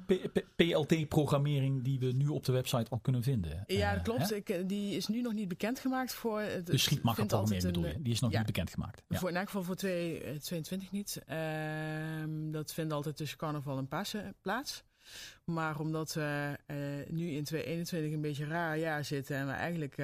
PLT-programmering 0.56 1.82
die 1.82 1.98
we 1.98 2.06
nu 2.12 2.28
op 2.28 2.44
de 2.44 2.52
website 2.52 2.90
al 2.90 2.98
kunnen 2.98 3.22
vinden. 3.22 3.64
Ja, 3.66 3.88
Eh, 3.88 3.94
dat 3.94 4.02
klopt. 4.02 4.32
Ik, 4.32 4.48
eh, 4.48 4.62
die 4.66 4.96
is 4.96 5.06
nu 5.08 5.20
nog 5.22 5.32
niet 5.32 5.48
bekendgemaakt 5.48 6.14
voor... 6.14 6.40
het- 6.40 6.66
De 6.66 6.72
altijd 7.32 7.62
bedoel 7.64 7.86
je? 7.86 8.02
Die 8.02 8.12
is 8.12 8.20
nog 8.20 8.30
ja. 8.30 8.36
niet 8.36 8.46
bekendgemaakt. 8.46 9.02
Ja. 9.08 9.18
Voor, 9.18 9.28
in 9.28 9.36
elk 9.36 9.46
geval 9.46 9.62
voor 9.62 9.74
2022 9.76 10.90
niet. 10.90 11.22
Ehm, 11.26 12.50
dat 12.50 12.72
vindt 12.72 12.92
altijd 12.92 13.16
tussen 13.16 13.38
carnaval 13.38 13.78
en 13.78 13.88
Pasen 13.88 14.34
plaats. 14.40 14.82
Maar 15.44 15.78
omdat 15.80 16.12
we 16.14 16.56
nu 17.08 17.30
in 17.30 17.44
2021 17.44 18.12
een 18.12 18.20
beetje 18.20 18.44
raar 18.46 18.78
jaar 18.78 19.04
zitten 19.04 19.36
en 19.36 19.46
we 19.46 19.52
eigenlijk 19.52 19.96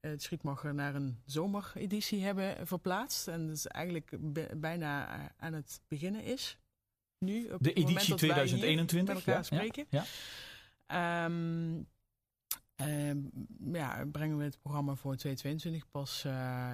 het 0.00 0.22
Schietmacher 0.22 0.74
naar 0.74 0.94
een 0.94 1.18
zomereditie 1.26 2.22
hebben 2.24 2.66
verplaatst. 2.66 3.28
En 3.28 3.46
dus 3.46 3.66
eigenlijk 3.66 4.16
be- 4.20 4.48
bijna 4.56 5.08
aan 5.38 5.52
het 5.52 5.80
beginnen 5.88 6.24
is. 6.24 6.56
Nu, 7.22 7.48
op 7.50 7.62
De 7.62 7.72
editie 7.72 8.08
dat 8.10 8.20
wij 8.20 8.28
hier 8.28 8.46
2021. 8.46 9.14
met 9.14 9.26
elkaar 9.26 9.44
spreken. 9.44 9.86
Ja, 9.90 10.04
ja. 10.86 11.24
Ehm, 11.24 11.82
ehm, 12.74 13.18
ja, 13.72 14.04
brengen 14.12 14.36
we 14.38 14.44
het 14.44 14.58
programma 14.58 14.94
voor 14.94 15.16
2022 15.16 15.90
pas 15.90 16.24
eh, 16.24 16.32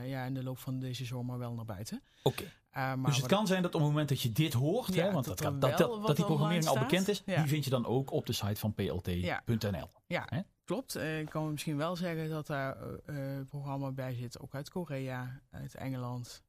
ja, 0.08 0.24
in 0.24 0.34
de 0.34 0.42
loop 0.42 0.58
van 0.58 0.78
deze 0.78 1.04
zomer 1.04 1.38
wel 1.38 1.54
naar 1.54 1.64
buiten. 1.64 2.02
Oké. 2.22 2.42
Eh, 2.70 2.94
maar 2.94 3.06
Dus 3.11 3.16
het 3.16 3.26
kan 3.26 3.46
zijn 3.46 3.62
dat 3.62 3.74
op 3.74 3.80
het 3.80 3.90
moment 3.90 4.08
dat 4.08 4.20
je 4.20 4.32
dit 4.32 4.52
hoort, 4.52 4.94
Ja, 4.94 5.04
hè, 5.04 5.12
want 5.12 5.24
dat 5.24 5.38
dat, 5.38 5.61
dat, 5.61 6.16
die 6.16 6.24
programmering 6.24 6.66
al 6.66 6.78
bekend 6.78 7.08
is, 7.08 7.22
Ja. 7.26 7.37
die 7.40 7.48
vind 7.48 7.64
je 7.64 7.70
dan 7.70 7.87
ook 7.87 8.11
op 8.11 8.26
de 8.26 8.32
site 8.32 8.61
van 8.61 8.74
plt.nl. 8.74 9.90
Ja, 10.06 10.26
Hè? 10.28 10.40
klopt. 10.64 10.94
Eh, 10.96 11.20
ik 11.20 11.28
kan 11.28 11.50
misschien 11.50 11.76
wel 11.76 11.96
zeggen 11.96 12.28
dat 12.28 12.46
daar 12.46 12.76
eh, 13.06 13.38
eh, 13.38 13.46
programma 13.46 13.90
bij 13.92 14.14
zit, 14.14 14.40
ook 14.40 14.54
uit 14.54 14.68
Korea, 14.70 15.40
uit 15.50 15.74
Engeland, 15.74 16.44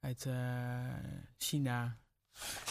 uit 0.00 0.26
eh, 0.26 0.34
China. 1.38 1.98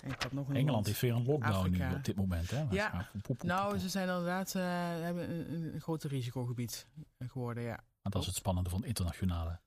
En 0.04 0.12
ik 0.12 0.22
had 0.22 0.32
nog 0.32 0.48
een 0.48 0.56
Engeland 0.56 0.74
land. 0.74 0.86
heeft 0.86 1.02
weer 1.02 1.14
een 1.14 1.26
lockdown 1.26 1.54
Afrika. 1.54 1.90
nu 1.90 1.96
op 1.96 2.06
dit 2.06 2.16
moment. 2.16 2.52
Hè? 2.52 2.66
Ja. 2.70 2.92
Maar 2.94 3.10
poep, 3.12 3.22
poep, 3.22 3.38
poep, 3.38 3.48
Nou, 3.48 3.78
ze 3.78 3.90
zijn 3.90 4.08
inderdaad 4.08 4.56
eh, 4.56 4.64
hebben 5.02 5.30
een, 5.30 5.74
een 5.74 5.82
groter 5.82 6.10
risicogebied 6.10 6.88
geworden, 7.20 7.64
ja. 7.64 7.84
Maar 8.02 8.12
dat 8.12 8.22
is 8.22 8.28
het 8.28 8.36
spannende 8.36 8.70
van 8.70 8.86
internationale. 8.86 9.60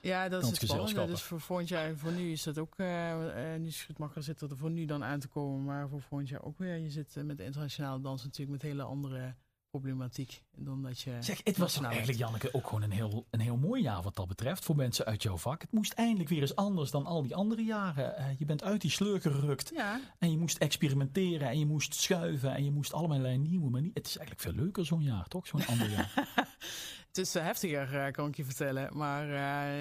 Ja, 0.00 0.28
dat 0.28 0.42
is 0.42 0.48
het 0.48 0.70
spannende. 0.70 1.06
Dus 1.06 1.22
voor 1.22 1.40
volgend 1.40 1.68
jaar, 1.68 1.96
voor 1.96 2.12
nu 2.12 2.30
is 2.30 2.42
dat 2.42 2.58
ook, 2.58 2.74
eh 2.76 3.54
eh, 3.54 3.60
nu 3.60 3.70
Schietmacher 3.70 4.22
zit 4.22 4.40
er 4.40 4.56
voor 4.56 4.70
nu 4.70 4.84
dan 4.84 5.04
aan 5.04 5.20
te 5.20 5.28
komen, 5.28 5.64
maar 5.64 5.88
voor 5.88 6.02
volgend 6.02 6.28
jaar 6.28 6.42
ook 6.42 6.58
weer. 6.58 6.76
Je 6.76 6.90
zit 6.90 7.14
met 7.24 7.36
de 7.36 7.44
internationale 7.44 8.00
dans 8.00 8.24
natuurlijk 8.24 8.62
met 8.62 8.70
hele 8.70 8.82
andere 8.82 9.34
problematiek 9.70 10.42
dan 10.56 10.82
dat 10.82 11.00
je... 11.00 11.16
Zeg, 11.20 11.36
het 11.36 11.56
was 11.56 11.58
nationaal 11.58 11.90
eigenlijk, 11.90 12.18
Janneke, 12.18 12.54
ook 12.54 12.66
gewoon 12.66 12.82
een 12.82 12.90
heel, 12.90 13.26
een 13.30 13.40
heel 13.40 13.56
mooi 13.56 13.82
jaar 13.82 14.02
wat 14.02 14.16
dat 14.16 14.28
betreft 14.28 14.64
voor 14.64 14.76
mensen 14.76 15.04
uit 15.04 15.22
jouw 15.22 15.36
vak. 15.36 15.60
Het 15.60 15.72
moest 15.72 15.92
eindelijk 15.92 16.28
weer 16.28 16.40
eens 16.40 16.56
anders 16.56 16.90
dan 16.90 17.06
al 17.06 17.22
die 17.22 17.34
andere 17.34 17.64
jaren. 17.64 18.16
Eh, 18.16 18.38
je 18.38 18.44
bent 18.44 18.62
uit 18.62 18.80
die 18.80 18.90
sleur 18.90 19.20
gerukt 19.20 19.70
Ja, 19.74 20.00
en 20.18 20.30
je 20.30 20.38
moest 20.38 20.58
experimenteren 20.58 21.48
en 21.48 21.58
je 21.58 21.66
moest 21.66 21.94
schuiven 21.94 22.54
en 22.54 22.64
je 22.64 22.70
moest 22.70 22.92
allerlei 22.92 23.38
nieuwe 23.38 23.70
manieren. 23.70 23.96
Het 23.96 24.06
is 24.06 24.16
eigenlijk 24.16 24.48
veel 24.48 24.64
leuker 24.64 24.86
zo'n 24.86 25.02
jaar, 25.02 25.28
toch? 25.28 25.46
Zo'n 25.46 25.66
ander 25.66 25.90
jaar. 25.90 26.12
het 27.08 27.18
is 27.18 27.34
eh, 27.34 27.42
heftiger, 27.42 27.98
eh, 27.98 28.12
kan 28.12 28.28
ik 28.28 28.36
je 28.36 28.44
vertellen. 28.44 28.96
Maar 28.96 29.26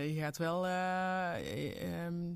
je 0.06 0.20
gaat 0.20 0.38
wel, 0.38 0.66
eh, 0.66 1.36
eh, 1.36 2.06
ehm, 2.06 2.34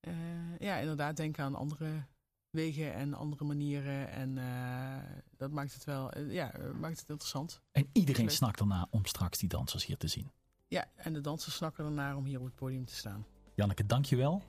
eh, 0.00 0.58
ja, 0.58 0.76
inderdaad 0.76 1.16
denken 1.16 1.44
aan 1.44 1.54
andere 1.54 2.06
wegen 2.50 2.94
en 2.94 3.14
andere 3.14 3.44
manieren. 3.44 4.10
En 4.10 4.38
dat 5.38 5.50
maakt 5.50 5.74
het 5.74 5.84
wel, 5.84 6.12
eh, 6.12 6.32
ja, 6.32 6.52
eh, 6.52 6.70
maakt 6.80 7.00
het 7.00 7.08
interessant. 7.08 7.60
En 7.72 7.88
iedereen 7.92 8.30
snakt 8.30 8.60
erna 8.60 8.86
om 8.90 9.04
straks 9.04 9.38
die 9.38 9.48
dansers 9.48 9.86
hier 9.86 9.96
te 9.96 10.08
zien. 10.08 10.30
Ja, 10.68 10.90
en 10.94 11.12
de 11.12 11.20
dansers 11.20 11.54
snakken 11.54 11.84
ernaar 11.84 12.16
om 12.16 12.24
hier 12.24 12.38
op 12.38 12.44
het 12.44 12.54
podium 12.54 12.84
te 12.84 12.94
staan. 12.94 13.26
Janneke, 13.54 13.86
dankjewel. 13.86 14.42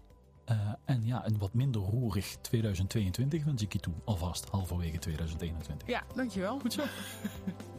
Eh 0.45 0.73
en 0.85 1.05
ja, 1.05 1.25
een 1.25 1.37
wat 1.37 1.53
minder 1.53 1.81
roerig 1.81 2.37
2022 2.41 3.43
wens 3.43 3.61
ik 3.61 3.73
je 3.73 3.79
toe. 3.79 3.93
Alvast 4.05 4.49
halverwege 4.49 4.97
2021. 4.97 5.87
Ja, 5.87 6.03
dankjewel. 6.15 6.59
Goed 6.59 6.73
zo. 6.73 6.83